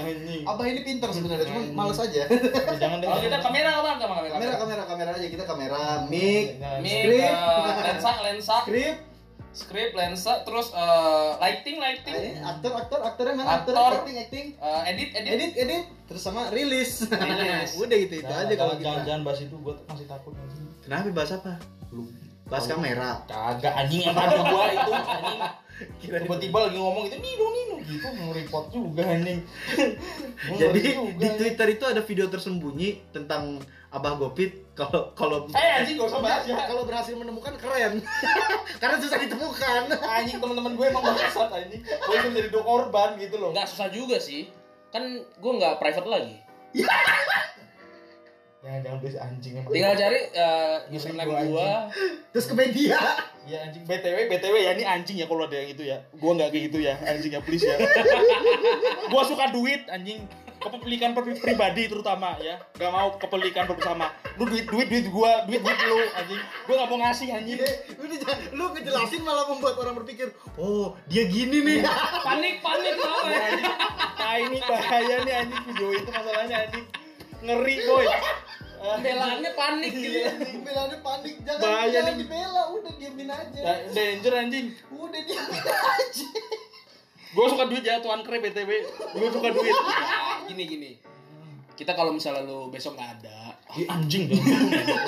[0.00, 0.42] Anjing.
[0.42, 3.06] abah ini pintar sebenarnya cuma males aja Ya, jangan deh.
[3.06, 4.28] Kalau kita kamera apa kamera?
[4.30, 6.56] kamera kamera kamera aja kita kamera mic.
[6.80, 7.36] Mic, Script.
[7.36, 8.96] eh, lensa, lensa, skrip
[9.50, 13.48] script, lensa, terus eh, lighting, lighting, Ayo, aktor aktor aktornya mana?
[13.58, 13.92] Aktor, Aktor.
[14.00, 14.46] acting acting.
[14.54, 15.30] eh, edit, edit.
[15.30, 15.84] edit edit.
[16.06, 17.06] Terus sama rilis.
[17.06, 17.70] Rilis.
[17.82, 18.86] udah gitu itu Jangan, aja kalau jangan, kita.
[18.86, 20.32] jangan, jangan bahas itu, gua masih takut.
[20.80, 21.52] Kenapa bahas apa?
[21.90, 22.02] Lu
[22.46, 23.10] bahas kamera.
[23.26, 25.40] Kagak anjing yang gua itu anjing.
[26.00, 29.40] Tiba-tiba lagi ngomong itu Nino Nino gitu nge-report juga anjing.
[30.48, 33.60] Gua jadi juga, di twitter itu ada video tersembunyi tentang
[33.90, 36.54] abah gopit kalau kalau Eh anjing gak usah bahas ya.
[36.70, 37.98] kalau berhasil menemukan keren
[38.80, 43.36] karena susah ditemukan anjing teman-teman gue emang bangsat anjing gue itu jadi dua korban gitu
[43.40, 44.46] loh Nggak susah juga sih.
[44.94, 46.36] Kan gue nggak private lagi.
[48.60, 51.50] Jangan jangan beli anjing emang Tinggal cari eh, username Gua anjing.
[51.50, 51.70] gua.
[52.28, 53.00] terus ke media.
[53.42, 53.82] Ya anjing.
[53.82, 55.96] Btw btw ya ini anjing ya kalau ada yang itu ya.
[56.12, 57.76] Gue nggak kayak gitu ya anjing ya please ya.
[59.10, 60.28] Gue suka duit anjing.
[60.60, 62.60] Kepemilikan pri- pribadi terutama ya.
[62.76, 66.36] Nggak mau kepemilikan bersama lu duit duit duit gue duit duit lu anjing.
[66.62, 67.58] Gue nggak mau ngasih anjing.
[67.96, 71.80] Udah jangan- lu ngejelasin malah membuat orang berpikir oh dia gini nih.
[72.20, 73.08] Panik, panik ya?
[73.48, 73.72] anjing
[74.20, 75.60] nah ini bahaya nih anjing.
[75.64, 76.84] Video itu masalahnya anjing
[77.40, 78.06] ngeri boy.
[78.80, 80.18] Pembelaannya panik gitu.
[80.40, 81.34] Pembelaannya panik.
[81.42, 82.20] Jangan Bahaya jangan nih.
[82.22, 82.62] dibela.
[82.70, 83.60] Udah diamin aja.
[83.60, 84.66] Da- danger anjing.
[84.88, 86.26] Udah diamin aja.
[87.30, 89.76] Gue suka duit ya tuan kre btw gue suka duit.
[90.46, 90.90] Gini gini.
[91.72, 94.28] Kita kalau misalnya lu besok nggak ada, Ih, anjing.
[94.32, 95.00] Dong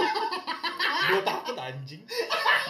[1.04, 2.00] gue takut anjing.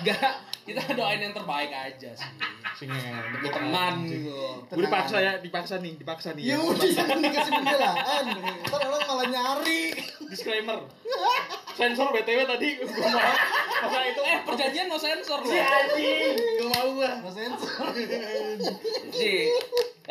[0.03, 0.33] Nggak.
[0.63, 2.31] Kita doain yang terbaik aja sih.
[2.79, 2.97] Sini
[3.37, 4.65] Demi teman gitu.
[4.65, 6.57] gue dipaksa ya dipaksa nih dipaksa nih ya.
[6.59, 8.25] Udah jangan dikasih pembelaan
[8.67, 9.83] ntar orang malah nyari.
[10.33, 10.81] Disclaimer.
[11.77, 13.33] Sensor btw tadi gue mau.
[13.83, 15.67] Masa itu Eh perjanjian no sensor si loh.
[15.67, 16.35] anjing.
[16.39, 17.11] Gak mau gua.
[17.21, 17.87] Nggak sensor.
[19.13, 19.51] Sih.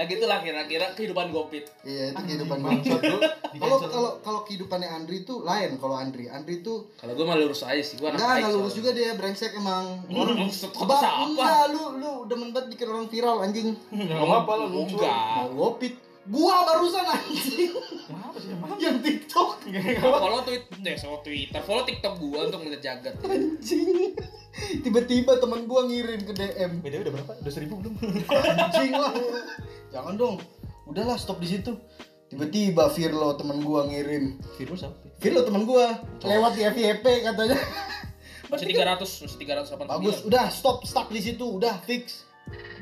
[0.01, 1.69] Ya gitulah kira-kira kehidupan gopit.
[1.83, 3.21] iya itu kehidupan bangsat gue lu
[3.53, 7.61] kalau kalau kalau kehidupannya Andri tuh lain kalau Andri Andri tuh Kalau gue mah lurus
[7.61, 8.77] aja sih, gue anak enggak lurus soalnya.
[8.79, 10.01] juga dia brengsek emang.
[10.07, 10.97] Orang siapa?
[11.21, 13.77] Enggak, lu lu demen banget bikin orang viral anjing.
[13.87, 15.21] nggak apa lucu Enggak.
[15.37, 15.93] Mau ngopit.
[16.23, 17.73] Gua barusan anjing.
[18.05, 19.49] kenapa sih emang Yang TikTok.
[19.99, 23.13] follow tweet, eh, follow Twitter, follow TikTok gue untuk melihat jagat.
[23.21, 24.17] Anjing.
[24.79, 26.71] Tiba-tiba teman gua ngirim ke DM.
[26.79, 27.93] btw udah berapa udah seribu belum
[28.29, 29.13] Anjing lah.
[29.91, 30.35] Jangan dong.
[30.87, 31.75] Udahlah stop di situ.
[32.27, 34.39] Tiba-tiba Virlo teman gua ngirim.
[34.55, 37.59] virus apa Virlo teman gua lewat di FYP katanya.
[38.51, 39.87] Masih 300, masih 389.
[39.87, 42.27] Bagus, udah stop stuck di situ, udah fix.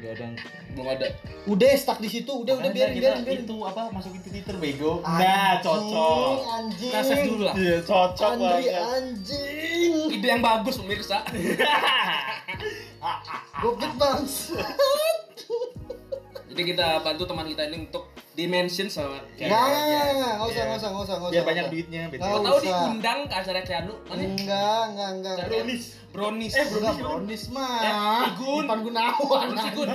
[0.01, 0.33] gak ada
[0.73, 1.13] Belum ada.
[1.45, 3.45] Udah stuck di situ, udah udah biarin Makanya biarin.
[3.45, 6.89] itu apa masukin ke twitter bego Anjing, nah cocok Anjing.
[6.89, 7.53] Kita save dulu lah.
[7.53, 9.93] iya cocok Andri banget anjing.
[10.09, 11.21] Ide yang bagus pemirsa.
[13.61, 14.25] Gopit bang.
[16.49, 20.49] Jadi kita bantu teman kita ini untuk dimension sama Nggak, nggak, nggak, nggak, nggak Iya.
[20.49, 21.45] usah, nggak usah, nggak usah, nggak biar usah.
[21.45, 21.69] banyak nggak usah.
[21.71, 23.93] duitnya btw Nggak Kau tahu diundang ke acara Keanu?
[24.07, 25.35] Enggak, enggak, enggak.
[25.45, 26.53] brownies Brownies.
[26.53, 27.77] Eh, Enggak, brownies mah.
[27.79, 27.93] Eh,
[28.27, 28.63] Igun.
[28.65, 29.45] Ipan Gunawan.
[29.45, 29.89] Brownies Igun.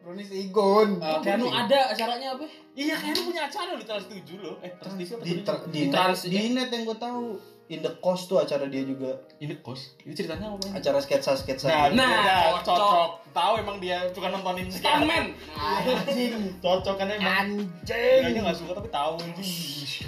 [0.00, 0.88] Brownies Igun.
[0.98, 2.44] Eh, Keanu ada acaranya apa?
[2.72, 5.62] iya kayaknya punya acara di trans 7 loh eh trans TV apa di, Trans tra-
[5.64, 7.26] di, Di trans- di net yang gue tahu.
[7.70, 9.14] In the Coast tuh acara dia juga.
[9.38, 9.94] Ini kos.
[10.02, 10.74] Itu ceritanya apa?
[10.74, 11.70] Acara sketsa-sketsa.
[11.70, 12.02] Nah, gitu.
[12.02, 12.66] Nah, nah, cocok.
[12.66, 13.10] cocok.
[13.30, 15.30] Tahu emang dia suka nontonin Stuntman.
[15.54, 16.34] anjing.
[16.58, 17.30] Cocok kan emang.
[17.30, 18.22] Anjing.
[18.26, 19.14] Dia nggak suka tapi tahu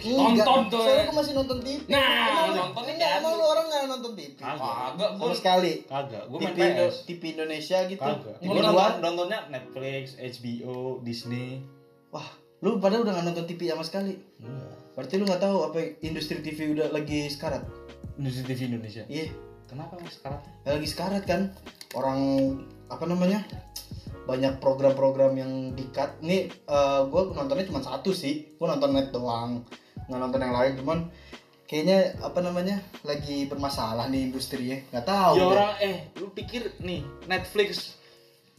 [0.02, 0.82] Nonton tuh.
[0.82, 1.86] Soalnya gue masih nonton TV.
[1.86, 3.18] Nah, Emang- enggak, kan.
[3.22, 4.28] emang lu orang nggak nonton TV?
[4.34, 4.58] Kagak,
[4.98, 5.72] Sama gua sekali.
[5.86, 6.78] Kagak, gue main TV.
[7.06, 8.02] TV Indonesia gitu.
[8.02, 8.34] Kagak.
[8.42, 8.74] TV Gue luar.
[8.74, 11.62] nonton, nontonnya Netflix, HBO, Disney.
[12.10, 12.26] Wah,
[12.58, 14.18] lu padahal udah nggak nonton TV sama sekali.
[14.36, 14.81] Enggak.
[14.92, 17.64] Berarti lu nggak tahu apa industri TV udah lagi sekarat.
[18.20, 19.04] Industri TV Indonesia.
[19.08, 19.32] Iya,
[19.64, 20.40] Kenapa mas sekarang?
[20.68, 21.48] lagi sekarat kan.
[21.96, 22.20] Orang
[22.92, 23.40] apa namanya?
[24.28, 26.20] Banyak program-program yang di-cut.
[26.20, 26.52] Nih,
[27.08, 28.52] gue nontonnya cuma satu sih.
[28.60, 29.64] Gue nonton net doang.
[30.12, 30.72] Nggak nonton yang lain.
[30.76, 30.98] Cuman
[31.64, 34.78] kayaknya apa namanya lagi bermasalah nih industri ya.
[34.92, 35.34] Nggak tahu.
[35.40, 37.96] ya orang eh lu pikir nih Netflix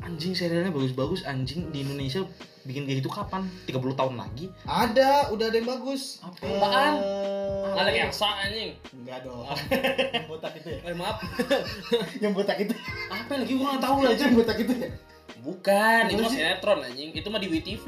[0.04, 2.22] anjing serialnya bagus-bagus anjing di Indonesia
[2.64, 6.20] bikin kayak gitu kapan 30 tahun lagi Ada, udah ada yang bagus.
[6.20, 6.94] Apaan?
[6.96, 8.72] Eh, Ada yang sa anjing.
[8.94, 9.44] Enggak dong.
[10.16, 10.80] yang botak itu ya.
[10.84, 11.18] Eh, maaf.
[12.24, 12.76] Yang botak itu.
[13.10, 14.90] apa lagi gua nggak tahu lah Itu yang botak itu ya.
[15.44, 17.10] Bukan, itu Apa mah sinetron anjing.
[17.12, 17.86] Itu mah di WTV.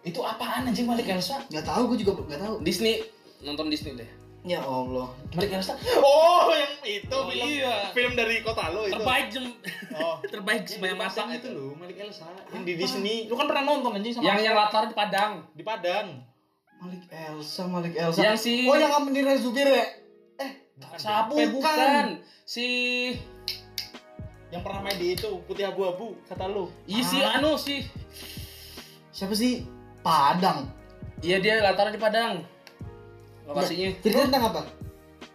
[0.00, 2.54] itu apaan anjing Malik Elsa Nggak tahu, gue juga nggak tahu.
[2.62, 3.02] Disney.
[3.42, 4.10] Nonton Disney deh.
[4.42, 5.12] Ya Allah.
[5.30, 7.92] Malik Elsa oh yang itu Oh, film iya.
[7.92, 9.44] film dari kota lo itu Terbaik jem.
[9.92, 11.48] oh Terbaik sebanyak masa itu itu.
[11.50, 14.84] lo Malik Elsa yang di Disney lu kan pernah nonton anjing sama Yang yang latar
[14.84, 15.32] di Padang.
[15.52, 16.24] di Padang
[16.80, 18.18] Malik Elsa, Malik Elsa.
[18.18, 19.84] Yang si- Oh, yang Amin Zubir ya?
[20.96, 21.52] Siapa Bukan.
[21.52, 22.06] bukan.
[22.42, 22.64] Si
[24.48, 27.36] yang pernah main di itu putih abu-abu kata lu Iya si Ah.
[27.36, 27.84] anu si
[29.12, 29.68] Siapa sih?
[30.00, 30.72] Padang.
[31.20, 32.40] Iya dia latar di Padang.
[33.50, 34.62] Lokasinya Cerita tentang apa?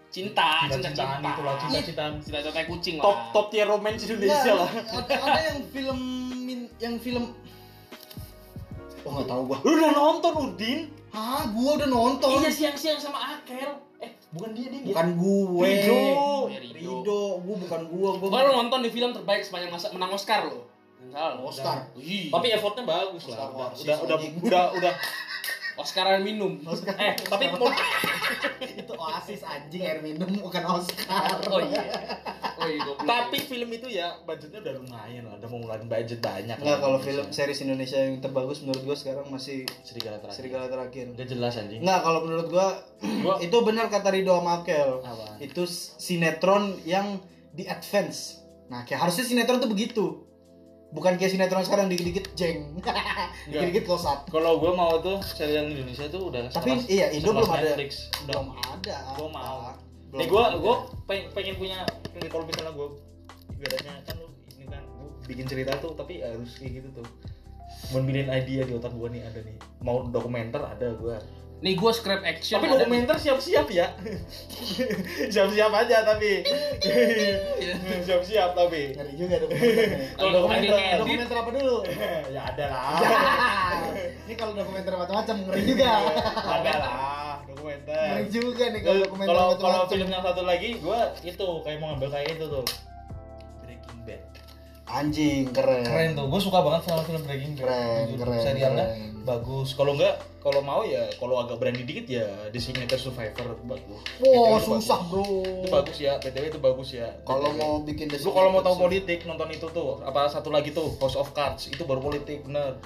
[0.07, 1.27] cinta, cinta cinta-cintaan cinta.
[1.27, 3.33] itu lah cinta-cintaan Cinta cinta kucing top lah.
[3.35, 5.99] top tier romance Indonesia Nggak, lah Ada, ada yang film
[6.79, 7.23] yang film
[9.03, 9.57] Oh nggak tahu gua.
[9.61, 10.79] lu udah nonton Udin
[11.11, 12.43] Ah, gua udah nonton.
[12.43, 13.71] Iya siang-siang sama Akel.
[14.03, 14.83] Eh, bukan dia dia.
[14.83, 15.63] Bukan gue.
[15.63, 16.03] Rido.
[16.51, 16.75] Ya, Rido.
[16.75, 18.27] Rido, gua bukan gua, gua.
[18.27, 20.67] Gua lu nonton di film terbaik sepanjang masa menang Oscar lo.
[21.07, 21.39] Salah.
[21.39, 21.77] Oscar.
[21.95, 23.71] Tapi effortnya bagus Oscar lah.
[23.71, 24.93] Udah udah udah udah,
[25.75, 25.83] udah.
[25.83, 26.55] Oscaran minum.
[26.63, 26.95] Oscar.
[26.95, 27.67] Eh, tapi mau
[28.79, 31.43] itu Oasis anjing air minum bukan Oscar.
[31.51, 31.83] Oh iya.
[32.55, 33.03] Oh iya goblok.
[33.03, 35.35] tapi film itu ya budgetnya udah lumayan lah.
[35.35, 36.55] Udah mau ngeluarin budget banyak.
[36.55, 37.11] Enggak kalau Indonesia.
[37.11, 40.37] film series Indonesia yang terbagus menurut gua sekarang masih Serigala terakhir.
[40.39, 41.05] Serigala Terakhir.
[41.11, 41.83] Udah jelas anjing.
[41.83, 42.67] Enggak, kalau menurut gua
[43.21, 45.03] Gua itu benar kata Rido Makel.
[45.03, 45.35] apa?
[45.43, 45.67] Itu
[45.99, 47.19] sinetron yang
[47.51, 48.39] di advance.
[48.71, 50.05] Nah, kayak harusnya sinetron tuh begitu.
[50.91, 52.77] Bukan kayak sinetron sekarang dikit-dikit jeng.
[53.45, 54.27] dikit-dikit close up.
[54.27, 57.73] Kalau gua mau tuh serial Indonesia tuh udah Tapi sekelas- iya, Indo belum ada.
[57.73, 57.91] Netflix.
[58.21, 58.97] Udah Belum ada.
[59.13, 59.57] Gua mau.
[60.07, 60.57] Belum Nih gua ada.
[60.57, 61.79] gua pengen, pengen punya
[62.25, 62.87] kalau misalnya gua
[63.49, 67.07] ibaratnya kan lu ini kan gua bikin cerita tuh tapi harus kayak gitu tuh.
[67.91, 69.55] Memilih idea di otak gua nih ada nih.
[69.79, 71.19] Mau dokumenter ada gua.
[71.63, 72.59] Nih gua script action.
[72.59, 73.87] Tapi dokumenter siap-siap ya.
[75.33, 76.43] siap-siap aja tapi.
[78.03, 78.91] siap-siap tapi.
[78.91, 79.49] Ngeri juga dong.
[80.19, 81.77] Kalau dokumenter, dokumenter- dokumenter apa dulu?
[82.35, 82.99] ya ada lah.
[84.25, 85.91] Ini kalau dokumenter macam-macam ngeri juga.
[86.43, 88.07] ada lah dokumenter.
[88.19, 89.91] Ngeri juga nih kalau dokumenter kalau kalau macam-macam.
[89.95, 92.65] film yang satu lagi gua itu kayak mau ngambil kayak itu tuh.
[94.85, 95.81] Anjing keren.
[95.81, 97.65] Keren tuh, gue suka banget sama film Breaking Bad.
[97.65, 99.25] Keren, Jujur, keren, Serialnya keren.
[99.25, 99.73] bagus.
[99.73, 104.01] Kalau enggak, kalau mau ya, kalau agak berani dikit ya Designated Survivor itu bagus.
[104.21, 105.09] Wow, susah bagus.
[105.09, 105.25] bro.
[105.57, 107.09] Itu bagus ya, BTW itu bagus ya.
[107.21, 110.93] Kalau mau bikin lu kalau mau tahu politik nonton itu tuh apa satu lagi tuh
[111.01, 112.77] House of Cards itu baru politik bener.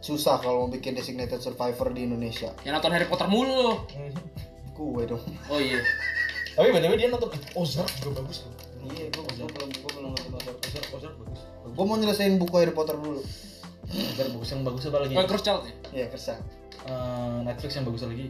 [0.00, 2.52] susah kalau mau bikin designated survivor di Indonesia.
[2.60, 3.84] Yang nonton Harry Potter mulu.
[4.72, 5.24] Gue dong.
[5.48, 5.80] Oh iya.
[6.54, 8.53] Tapi BTW dia nonton Ozark juga bagus loh.
[8.92, 10.58] Iya, gue belum gue belum nonton Ozark.
[10.60, 11.40] Ozark Ozark bagus.
[11.64, 13.20] Gue mau nyelesain buku Harry Potter dulu.
[13.88, 15.14] Ozark bagus yang bagus apa lagi?
[15.16, 15.72] Oh, Child ya?
[15.92, 16.34] Iya, kersa.
[16.84, 18.28] Eh, Netflix yang bagus lagi.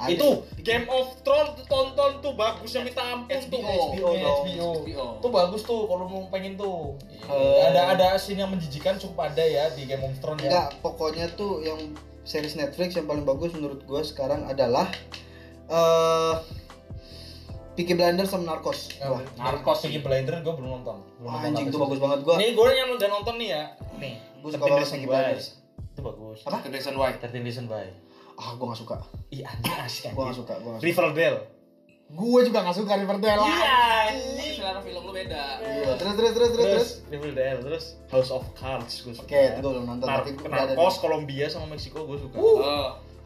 [0.00, 0.28] Ada- itu
[0.64, 4.44] Game of Thrones tuh tonton tuh bagus yang minta ampun tuh HBO, HBO, dong.
[4.48, 4.68] HBO.
[4.80, 5.06] HBO.
[5.20, 6.96] Tuh bagus tuh kalau mau pengen tuh.
[7.28, 7.60] Eh.
[7.68, 10.48] ada ada scene yang menjijikan cukup ada ya di Game of Thrones ya.
[10.48, 11.92] Enggak, pokoknya tuh yang
[12.24, 14.88] series Netflix yang paling bagus menurut gue sekarang adalah
[15.68, 16.34] eh
[17.70, 18.90] Peaky Blinders sama Narcos.
[19.00, 20.96] Wah, Narcos Peaky Blinders gue belum nonton.
[21.16, 21.78] Belum nonton anjing situ.
[21.78, 22.34] bagus banget gue.
[22.36, 23.62] Nih gue yang udah nonton nih ya.
[23.96, 24.14] Nih.
[24.40, 25.06] Gua suka 13 banget Reasons Peaky.
[25.08, 25.46] Blinders.
[25.80, 26.38] Itu bagus.
[26.44, 26.56] Apa?
[26.66, 27.10] Reason Why.
[27.16, 27.86] 13 Reasons Why.
[28.40, 28.96] Ah, gue gak suka.
[29.30, 30.38] Ih anjing asik Gue gak anjing.
[30.40, 30.54] suka.
[30.58, 31.38] Gue Riverdale.
[32.10, 33.42] Gue juga gak suka Riverdale.
[33.44, 33.78] Iya.
[34.10, 35.42] Ini selera film lu beda.
[35.62, 36.90] Iya, terus terus terus terus terus.
[37.06, 39.30] Riverdale terus House of Cards gue suka.
[39.30, 40.48] Oke, itu gue belum nonton gue.
[40.50, 42.36] Narcos Kolombia sama Meksiko gue suka.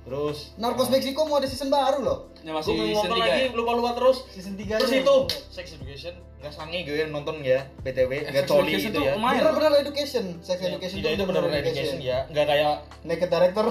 [0.05, 2.19] Terus Narcos Meksiko mau ada season baru loh.
[2.41, 3.49] Ya masih belum season nonton 3 lagi ya?
[3.53, 4.19] lupa-lupa terus.
[4.29, 5.17] Season 3 Terus itu
[5.49, 9.13] Sex Education nggak sange gue nonton ya BTW nggak Sex coli Education itu ya.
[9.17, 9.41] lumayan.
[9.41, 13.65] Bener bener education, sex education Tidak itu benar-benar education ya, nggak kayak Naked director.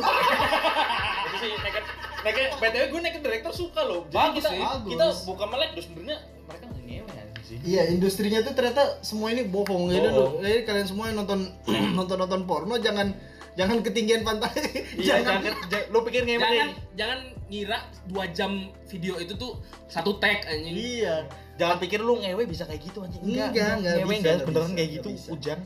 [1.23, 1.83] itu sih naked
[2.23, 4.01] Naked, BTW gue Naked Director suka loh.
[4.05, 4.61] Jadi Bagus kita, sih.
[4.87, 5.17] kita Bagus.
[5.21, 7.59] bukan melek, dos sebenarnya mereka ngewe anjing.
[7.61, 9.91] Iya, industrinya tuh ternyata semua ini bohong.
[9.91, 10.31] Jadi, Bohong.
[10.33, 11.39] lu- jadi kalian semua yang nonton
[11.99, 13.11] nonton nonton porno jangan
[13.53, 14.53] jangan ketinggian pantai.
[14.95, 18.51] Iya, jangan, jangan, lo pikir ngewe jangan jangan ngira dua jam
[18.85, 21.29] video itu tuh satu tag anjing Iya.
[21.53, 23.21] Jangan pikir lu ngewe bisa kayak gitu anjing.
[23.21, 25.27] Enggak, enggak ngewe bisa, enggak enggak beneran bisa, kayak enggak gitu, bisa.
[25.29, 25.61] Ujang.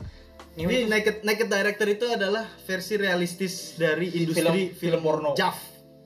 [0.50, 5.32] Ini Ngewe Naked Naked Director itu adalah versi realistis dari industri film porno.
[5.32, 5.56] JAV.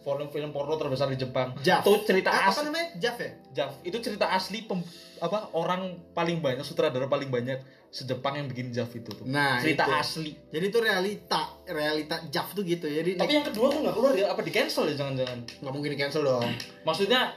[0.02, 1.54] film film porno terbesar di Jepang.
[1.56, 1.80] JAV.
[1.80, 2.66] Itu cerita Ah, apa asli.
[2.66, 2.88] namanya?
[2.96, 3.30] JAV ya?
[3.54, 3.72] JAV.
[3.86, 4.82] Itu cerita asli pem-
[5.18, 7.62] apa orang paling banyak sutradara paling banyak
[7.92, 9.28] se-Jepang yang bikin JAV itu tuh.
[9.28, 9.92] Nah, cerita itu.
[10.00, 10.32] asli.
[10.48, 12.86] Jadi itu realita, realita JAV tuh gitu.
[12.88, 14.26] Jadi Tapi yang kedua kok nggak keluar ya?
[14.32, 15.38] Apa di cancel ya jangan-jangan?
[15.60, 16.48] nggak mungkin di cancel dong.
[16.88, 17.36] Maksudnya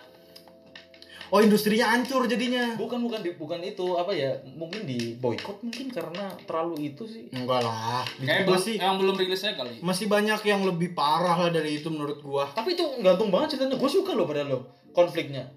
[1.34, 2.78] Oh industrinya hancur jadinya.
[2.78, 4.38] bukan bukan di, bukan itu apa ya?
[4.46, 7.28] Mungkin di boykot mungkin karena terlalu itu sih.
[7.34, 8.06] Enggak lah.
[8.22, 11.90] kayak masih emang belum rilis aja kali masih banyak yang lebih parah lah dari itu
[11.90, 12.48] menurut gua.
[12.54, 13.76] Tapi itu gantung banget ceritanya.
[13.76, 14.60] Gue suka loh padahal lo
[14.94, 15.50] konfliknya.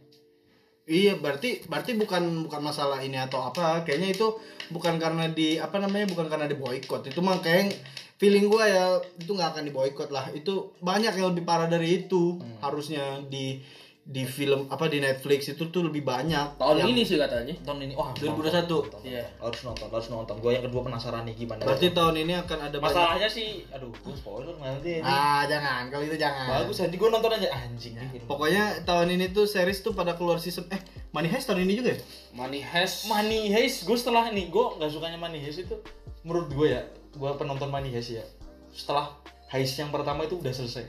[0.88, 3.84] Iya, berarti berarti bukan bukan masalah ini atau apa.
[3.84, 4.26] Kayaknya itu
[4.72, 6.08] bukan karena di apa namanya?
[6.08, 7.04] bukan karena di boykot.
[7.12, 7.76] Itu mah kayak
[8.16, 8.84] feeling gua ya
[9.20, 10.32] itu nggak akan di boykot lah.
[10.32, 12.40] Itu banyak yang lebih parah dari itu.
[12.64, 13.60] Harusnya di
[14.08, 16.56] di film apa di Netflix itu tuh lebih banyak.
[16.56, 18.80] tahun Yang- ini sih katanya Tahun ini wah 2021.
[18.80, 19.24] nonton, Iya.
[19.36, 20.34] harus nonton harus nonton.
[20.40, 21.60] Gue yang kedua penasaran nih gimana.
[21.60, 22.88] Berarti tahun ini akan ada banyak.
[22.88, 24.96] masalahnya sih, aduh, gue spoiler nanti.
[24.96, 25.04] ini.
[25.04, 25.92] Ah, jangan.
[25.92, 26.64] Kalau itu jangan.
[26.64, 27.92] Bagus aja, gue nonton aja anjing.
[27.94, 28.26] nih film.
[28.26, 30.80] Pokoknya tahun ini tuh series tuh pada keluar season eh
[31.10, 32.00] Money Heist tahun ini juga ya?
[32.32, 35.76] Money Heist Money Heist, gue setelah ini, gue nggak sukanya Money Heist itu
[36.22, 36.80] menurut gue ya,
[37.12, 38.24] gue penonton Money Heist ya.
[38.70, 39.12] Setelah
[39.48, 40.88] heist yang pertama itu udah selesai.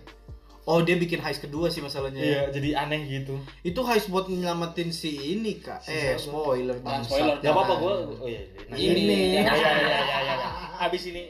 [0.64, 2.20] Oh, dia bikin heist kedua sih masalahnya.
[2.20, 3.36] Iya, jadi aneh gitu.
[3.62, 5.82] Itu heist buat nyelamatin si ini, Kak.
[5.84, 6.20] Eh, siapa?
[6.20, 6.76] spoiler.
[6.76, 7.10] Jangan bangsat.
[7.10, 7.82] spoiler, Gak apa-apa Jangan.
[7.82, 8.62] gue, oh iya, iya.
[8.66, 9.18] Nah, Ini.
[9.34, 10.50] ya, ya, ya, ya, ya, ya.
[10.80, 11.24] Abis ini,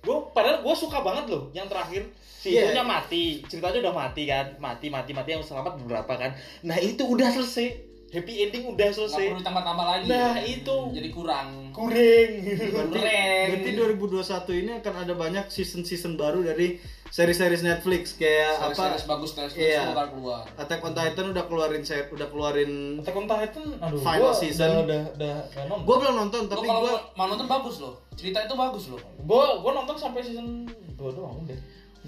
[0.00, 2.68] gue padahal gue suka banget loh yang terakhir si Iya.
[2.68, 6.30] itunya mati, ceritanya udah mati kan, mati, mati, mati yang selamat beberapa kan.
[6.60, 7.66] Nah itu udah selesai,
[8.10, 9.32] happy ending udah selesai.
[9.32, 10.44] perlu ditambah-tambah lagi Nah ya.
[10.44, 11.96] itu jadi kurang kurang.
[12.44, 13.00] Berarti,
[13.48, 16.76] berarti 2021 ini akan ada banyak season-season baru dari
[17.14, 18.74] seri-series Netflix kayak apa?
[18.74, 19.94] Series bagus Netflix Iya.
[19.94, 24.22] bakal keluar Attack on Titan udah keluarin set, udah keluarin Attack on Titan, aduh, Final
[24.24, 24.70] gua season.
[24.82, 25.86] udah udah udah nonton.
[25.86, 29.72] Gua belum nonton tapi gua mau nonton bagus loh cerita itu bagus loh Gua gua
[29.78, 31.58] nonton sampai season 2 doang udah.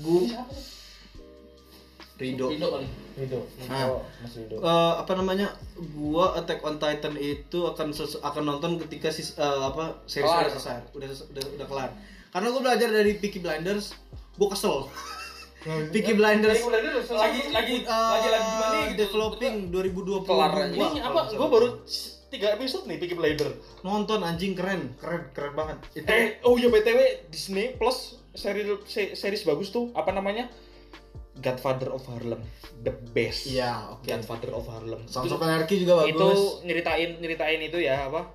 [0.03, 0.65] gua Siapa tuh?
[2.17, 2.49] Rido.
[2.49, 3.41] Rido kali Rido.
[3.69, 3.93] Ah.
[3.93, 4.57] Oh, Mas Rido.
[4.57, 5.53] Eh, apa namanya?
[5.93, 7.93] Gua Attack on Titan itu akan
[8.25, 11.09] akan nonton ketika sis, eh, apa series udah selesai, udah
[11.61, 11.91] udah kelar.
[12.33, 13.93] Karena gua belajar dari Peaky Blinders,
[14.37, 14.77] gua kesel.
[15.93, 20.71] Peaky Blinders lagi lagi eh, lagi lagi gimana gitu developing 2020 Kelar aja.
[20.71, 21.21] Ini apa?
[21.33, 21.69] Gua baru
[22.27, 23.51] 3 episode nih Peaky Blinder.
[23.81, 25.77] nonton anjing keren, keren, keren banget.
[25.93, 29.91] Itu Eh, oh iya BTW Disney Plus seri se- series bagus tuh.
[29.91, 30.47] Apa namanya?
[31.35, 32.41] Godfather of Harlem.
[32.79, 33.45] The best.
[33.47, 34.05] Iya, oke.
[34.05, 35.03] Godfather of Harlem.
[35.05, 36.15] Sons of Anarchy juga bagus.
[36.15, 36.29] itu
[36.63, 38.31] nyeritain nyeritain itu ya apa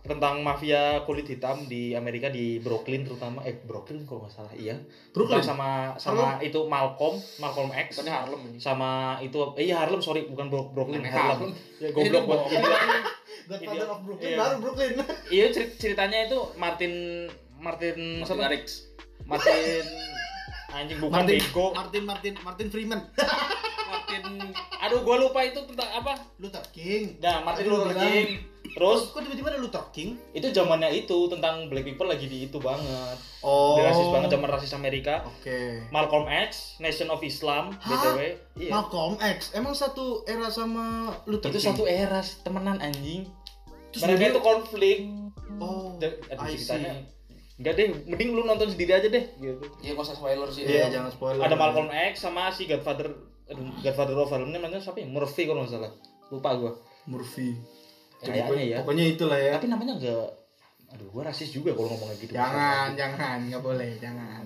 [0.00, 4.78] tentang mafia kulit hitam di Amerika di Brooklyn terutama eh Brooklyn kalau nggak salah iya
[5.10, 5.38] Brooklyn?
[5.38, 9.98] Tentang sama sama itu Malcolm Malcolm X bukannya Harlem ini sama itu eh, iya Harlem
[9.98, 11.52] sorry bukan Bro- Brooklyn Aneh Harlem Harlem.
[11.76, 12.40] ya goblok buat
[13.48, 13.84] Godfather Iya.
[13.86, 14.36] of Brooklyn Iya.
[14.38, 14.92] baru Brooklyn.
[15.34, 16.92] iya cer- ceritanya itu Martin
[17.56, 18.42] Martin Martin siapa?
[18.44, 18.66] Garrix
[19.24, 19.84] Martin
[20.70, 23.00] anjing bukan Martin, bego Martin Martin Martin Freeman.
[23.84, 24.24] Martin
[24.78, 27.16] aduh gua lupa itu tentang apa Luther King.
[27.18, 27.92] nah Martin Luther.
[27.94, 28.28] King
[28.70, 30.18] terus kok tiba-tiba ada Luther King?
[30.30, 33.78] itu zamannya itu tentang black people lagi di itu banget Oh.
[33.78, 35.86] Dia rasis banget zaman rasis Amerika Oke.
[35.88, 37.86] Malcolm X Nation of Islam Hah?
[37.88, 38.20] btw
[38.56, 41.68] iya Malcolm X emang satu era sama Luther itu King?
[41.70, 43.30] satu era temenan anjing
[43.88, 44.98] Terus mereka dia- itu konflik
[45.56, 45.96] Oh.
[45.96, 46.92] Da- aduh I ceritanya
[47.56, 50.92] enggak deh mending lu nonton sendiri aja deh gitu ya gak usah spoiler sih Iya,
[50.92, 51.40] jangan spoiler.
[51.40, 53.10] ada Malcolm X sama si Godfather
[53.44, 55.90] aduh, Godfather of Harlem namanya siapa ya Murphy kalau nggak salah
[56.28, 56.72] lupa gua
[57.06, 57.56] Murphy.
[58.20, 59.52] Kayaknya ya Pokoknya itulah ya.
[59.56, 60.28] tapi namanya enggak
[60.88, 62.32] aduh gua rasis juga kalau ngomong kayak gitu.
[62.32, 64.40] Jangan, jangan, nggak boleh, jangan.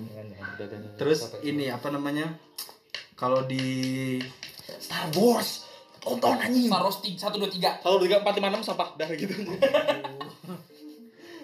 [0.98, 2.34] Terus ini apa namanya?
[3.14, 4.18] Kalau di
[4.58, 5.62] Star Wars
[6.02, 6.66] tonton anjing.
[6.66, 9.38] Star Wars 1, 2, 3 kalau tiga empat lima enam siapa dah gitu.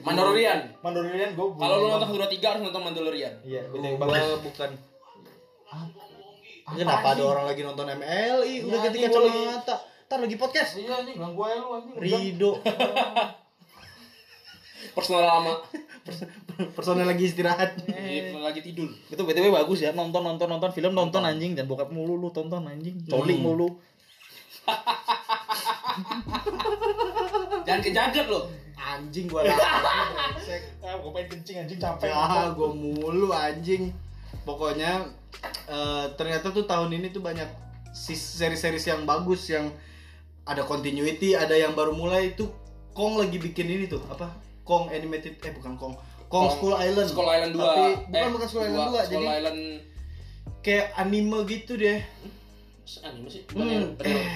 [0.02, 0.74] Mandalorian.
[0.82, 3.34] Mandalorian gue kalau lu nonton 1, 2, 3 harus nonton Mandalorian.
[3.46, 4.70] Iya gua bagus bukan.
[6.68, 9.76] Kenapa ada orang lagi nonton MLI udah gua lagi- kacamata?
[10.08, 10.74] Ntar lagi podcast.
[10.74, 12.50] iya nih ganggu aja lu anjing Rido.
[14.96, 15.52] personal lama
[16.72, 17.76] Personel lagi istirahat.
[17.84, 21.88] Iya, lagi tidur itu btw bagus ya nonton nonton nonton film nonton anjing dan bokap
[21.88, 23.36] mulu lu tonton anjing Hmm.
[23.36, 23.68] mulu
[27.62, 28.48] jangan kejagat lo
[28.78, 30.32] Anjing gua lapar.
[30.32, 30.62] brengsek.
[30.80, 33.90] ah gue pengen kencing anjing capek Ya, gua mulu anjing.
[34.42, 35.02] pokoknya
[35.68, 37.46] eh, ternyata tuh tahun ini tuh banyak
[37.92, 39.68] seri-seri yang bagus yang
[40.48, 42.48] ada continuity ada yang baru mulai itu
[42.90, 44.26] Kong lagi bikin ini tuh apa?
[44.64, 45.94] Kong animated eh bukan Kong.
[46.26, 47.08] Kong, School Island.
[47.08, 49.58] School Island 2 tapi bukan bukan School Island 2 School jadi Island
[50.58, 52.00] kayak anime gitu deh.
[53.00, 53.42] Anime sih?
[53.46, 53.66] Hmm, Bukan
[54.02, 54.28] eh, yang-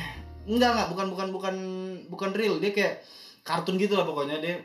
[0.47, 1.55] enggak enggak bukan bukan bukan
[2.07, 2.57] bukan real.
[2.57, 2.95] Dia kayak
[3.43, 4.57] kartun gitu lah pokoknya dia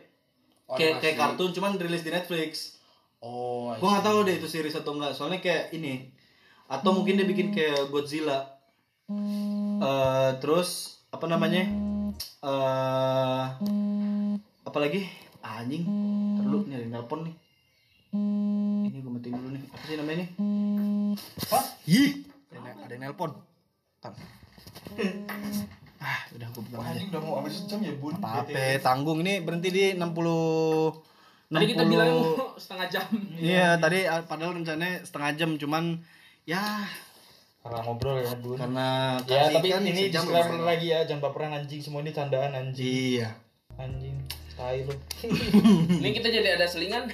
[0.70, 2.78] kayak kayak kartun cuman rilis di Netflix.
[3.18, 4.08] Oh Gua nggak see.
[4.08, 5.12] tahu deh itu series atau enggak.
[5.12, 6.14] Soalnya kayak ini.
[6.68, 8.62] Atau mungkin dia bikin kayak Godzilla.
[9.10, 11.66] Eh terus apa namanya?
[12.46, 13.46] Eh
[14.62, 15.10] apa lagi?
[15.42, 15.82] Ah, Anjing.
[16.38, 17.36] Terlalu nih ada yang nelpon nih.
[18.86, 19.62] Ini gue matiin dulu nih.
[19.66, 20.30] Apa sih namanya nih?
[21.50, 21.66] Hah?
[21.90, 22.10] Ih,
[22.54, 23.34] ada, ada yang nelpon.
[23.98, 24.14] Tang.
[25.98, 26.90] ah, udah gue pegang aja.
[26.94, 28.14] Anjing udah mau habis sejam ya bun.
[28.22, 30.06] Apa tanggung ini berhenti di 60
[31.48, 32.12] tadi kita 60 bilang
[32.60, 33.08] setengah jam
[33.40, 36.04] Iya tadi ah, padahal rencananya setengah jam cuman
[36.44, 36.84] ya
[37.68, 38.56] Karena ngobrol ya bun.
[38.56, 38.88] karena
[39.24, 42.88] Ya tapi kan ini disclaimer lagi ya, jangan baperan anjing semua ini candaan anjing.
[43.20, 43.30] Iya.
[43.76, 44.16] Anjing,
[44.54, 44.96] tai lu.
[46.00, 47.12] ini kita jadi ada selingan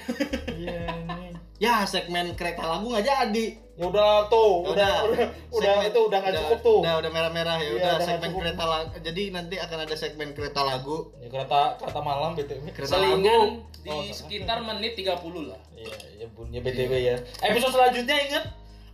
[0.48, 1.34] Iya ini.
[1.56, 3.46] Ya segmen kereta lagu nggak jadi.
[3.74, 6.78] Ya udah tuh, udah udah udah Segmen- itu udah nggak cukup tuh.
[6.80, 8.40] Udah udah merah-merah ya Iya, udah udah segmen cukup.
[8.40, 8.88] kereta lagu.
[9.00, 10.96] Jadi nanti akan ada segmen kereta lagu.
[11.16, 12.62] Ya kereta kereta malam BTW.
[12.70, 13.66] Kereta selingan lagu.
[13.76, 15.12] di Oh, sekitar menit 30
[15.44, 17.16] lah Iya, ya bun, ya BTW ya.
[17.40, 18.44] Episode selanjutnya inget?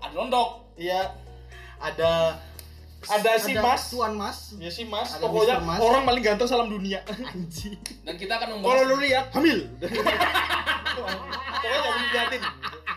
[0.01, 1.13] ada londok Iya,
[1.81, 2.37] Ada
[3.01, 3.83] Ada si Mas.
[3.89, 4.53] Tuan Mas.
[4.55, 5.17] ya sih Mas.
[5.17, 5.65] Ada Pokoknya Mr.
[5.67, 5.79] Mas.
[5.81, 7.01] orang paling ganteng salam dunia.
[7.33, 7.81] Anjing.
[8.05, 9.59] dan kita akan Kalau membahas lu lihat hamil.
[10.91, 11.19] Pokoknya
[11.59, 12.43] jangan diliatin.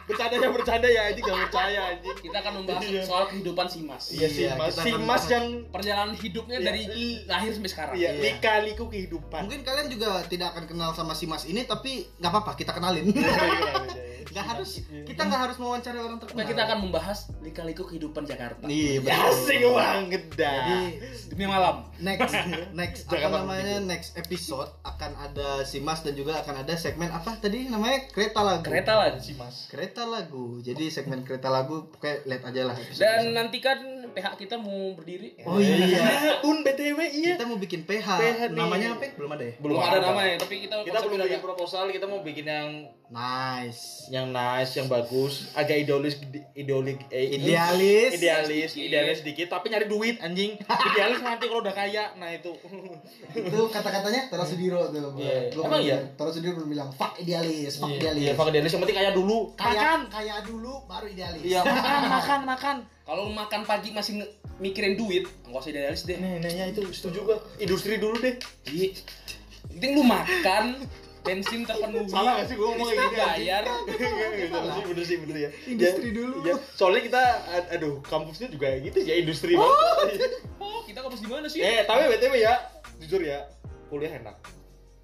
[0.03, 2.15] Bercanda ya bercanda ya, anjing gak percaya anjing.
[2.19, 3.01] kita akan membahas Iya.
[3.07, 4.75] soal kehidupan si mas Iya sih Iya, Mas.
[4.75, 6.67] Si Mas yang perjalanan hidupnya Iya.
[6.67, 6.83] dari
[7.23, 8.19] lahir sampai sekarang Iya, Iya.
[8.21, 9.47] lika-liku kehidupan.
[9.47, 13.15] Mungkin kalian juga tidak akan kenal sama si Mas ini tapi nggak apa-apa kita kenalin.
[14.25, 14.69] Nggak harus
[15.03, 16.39] kita nggak harus mewawancara orang terkenal.
[16.39, 19.27] Nah, kita akan membahas lika-liku kehidupan Jakarta Iya Ya, betul.
[19.27, 20.53] asik banget dah.
[20.53, 20.79] Jadi
[21.27, 22.33] demi malam next
[22.79, 27.35] next apa namanya next episode akan ada si Mas dan juga akan ada segmen apa
[27.35, 29.67] tadi namanya kereta lagu kereta lah si Mas.
[29.67, 34.55] kereta lagu jadi segmen kereta lagu pokoknya lihat aja lah episode dan nantikan PH kita
[34.55, 36.05] mau berdiri oh iya
[36.43, 37.33] Bun BTW iya.
[37.33, 39.11] kita mau bikin PH, PH namanya apa ya?
[39.15, 41.41] belum ada ya belum ada namanya tapi kita Kita belum bikin ada.
[41.41, 42.69] proposal, kita mau bikin yang
[43.13, 46.17] nice yang nice, yang bagus, agak idealis
[46.51, 48.09] idealis eh, Idealis.
[48.13, 48.89] idealis, Sedikit.
[48.89, 50.57] idealis sedikit, tapi nyari duit anjing.
[50.89, 52.51] Idealis nanti kalau udah kaya, nah itu.
[53.31, 55.49] itu kata-katanya Tara Sudiro tuh Iya.
[55.51, 55.97] Gua Emang iya?
[56.13, 59.37] Tara Sudiro pernah bilang fuck idealis fuck Iya, idealis Iya, idealis yang penting kaya dulu.
[59.53, 59.99] kaya Makan.
[60.09, 62.75] kaya dulu baru idealis Iya, makan, makan, makan.
[63.03, 64.25] kalau lu makan pagi masih
[64.57, 67.37] mikirin duit nggak usah idealis deh nanya itu setuju gua.
[67.55, 68.35] Industri dulu deh.
[68.67, 68.89] Iya.
[69.69, 70.65] penting lu makan
[71.23, 72.07] bensin terpenuhi.
[72.11, 72.55] Salah gak sih?
[72.59, 73.63] Gua ngomong kayak gini, bayar.
[73.87, 75.49] Bener sih, bener sih, bener ya.
[75.65, 76.35] Industri Ya, dulu.
[76.43, 80.19] Ya, soalnya kita, ad- aduh, kampusnya juga gitu ya, industri banget.
[80.59, 81.63] oh kita kampus di mana sih?
[81.63, 82.53] Eh, tapi BTW ya,
[82.99, 83.47] jujur ya,
[83.87, 84.35] kuliah enak.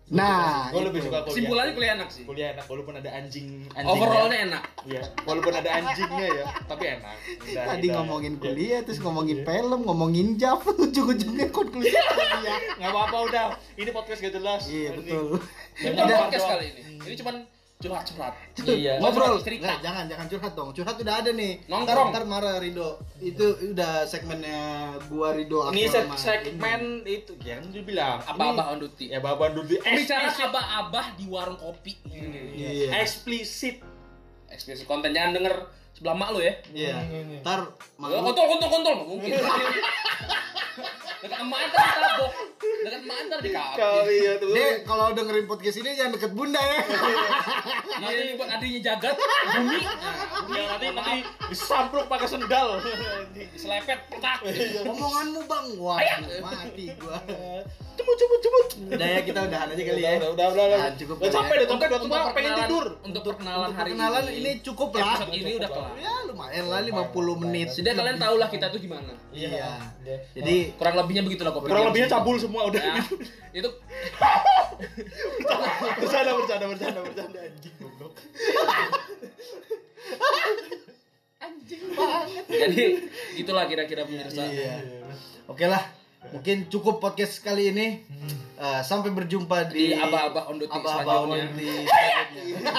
[0.09, 1.29] Nah Gue lebih suka kuliah.
[1.29, 3.47] kesimpulannya kuliah enak sih Kuliah enak, walaupun ada anjing.
[3.69, 3.93] anjingnya.
[3.93, 7.13] overallnya enak Iya, walaupun ada anjingnya ya, tapi enak.
[7.39, 7.95] Udah, tadi udah.
[7.95, 8.41] ngomongin Ya.
[8.41, 13.45] kuliah terus ngomongin film ngomongin jam ujung-ujungnya kon kuliah kuliah Nggak apa-apa udah,
[13.75, 14.61] ini podcast gak jelas.
[14.65, 15.37] iya betul
[15.77, 17.35] ini bukan podcast kali ini ini cuman
[17.79, 18.99] curhat-curhat Iya.
[18.99, 19.63] ngobrol Cerita.
[19.63, 22.11] Nggak, jangan jangan curhat dong curhat udah ada nih Nongkrong.
[22.11, 23.39] ntar, ntar marah Rido itu
[23.71, 24.59] udah segmennya
[25.07, 28.19] gua Rido Ini sama segmen itu, ya kan dibilang.
[28.21, 29.95] abah-abah on duty Ya bapak dulu bicara
[30.27, 30.43] eksplisit.
[30.45, 32.59] abah-abah di warung kopi ini.
[32.59, 33.79] iya Eksplisit.
[34.49, 35.55] ekspresi konten jangan denger
[35.93, 37.35] sebelah mak lu ya iya Ini, ini.
[37.39, 37.63] ntar
[38.01, 39.31] Ya, mau kontol kontol kontol mungkin
[41.19, 41.87] dekat emak antar
[42.79, 44.49] dekat emak antar dikabur Kali ya tuh.
[44.49, 46.79] Dek, kalau dengerin podcast ini jangan deket bunda ya.
[48.01, 49.81] iya ini buat adiknya jagat bumi
[50.49, 51.17] Ya nanti nanti
[51.47, 52.79] disampluk pakai sendal.
[53.53, 54.39] selepet petak
[54.81, 55.99] Omonganmu bang, wah
[56.41, 57.19] mati gua.
[57.91, 58.65] Cemut cemut cemut.
[58.89, 60.11] Udah ya kita udahan aja kali ya.
[60.15, 60.65] Udah udah udah.
[60.65, 60.79] udah.
[60.79, 61.59] Nah, cukup Udah kali capek ya.
[61.59, 62.85] deh, capek udah tua, pengen tidur.
[63.01, 65.03] untuk perkenalan hari perkenalan ini ini cukup lah.
[65.19, 67.67] episode ini udah kelar Ya lumayan lah 50 menit.
[67.69, 69.51] sudah kalian tahu lah kita tuh gimana Iya.
[70.01, 70.17] Iya.
[70.33, 72.77] Jadi kurang lebihnya begitulah kopi Kurang lebihnya cabul semua udah.
[72.85, 73.01] ya,
[73.57, 73.69] itu
[75.97, 78.13] bercanda bercanda bercanda bercanda anjing goblok.
[82.45, 82.83] jadi
[83.41, 84.85] itulah kira-kira pemirsa iya.
[85.49, 85.81] Oke lah.
[86.29, 88.05] Mungkin cukup podcast kali ini.
[88.59, 92.69] Eh, sampai berjumpa di di abah-abah on duty Abah-abah selanjutnya on duty selanjutnya.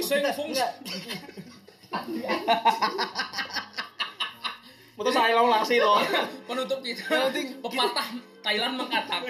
[0.00, 0.56] sing,
[5.00, 5.96] Motor saya lasi loh.
[6.48, 7.32] penutup kita
[7.64, 9.24] pepatah Thailand mengatakan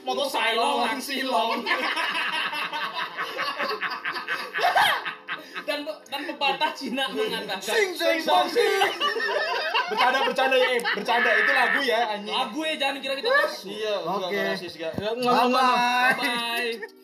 [0.00, 1.60] Motor saya lawan silong.
[5.68, 8.96] dan dan pepatah Cina mengatakan Sing sing song sing.
[9.92, 13.28] bercanda bercanda ya eh, bercanda itu lagu ya anjing lagu ya jangan kira kita
[13.68, 14.40] iya Oke.
[15.20, 16.16] enggak Bye bye.
[16.16, 17.03] bye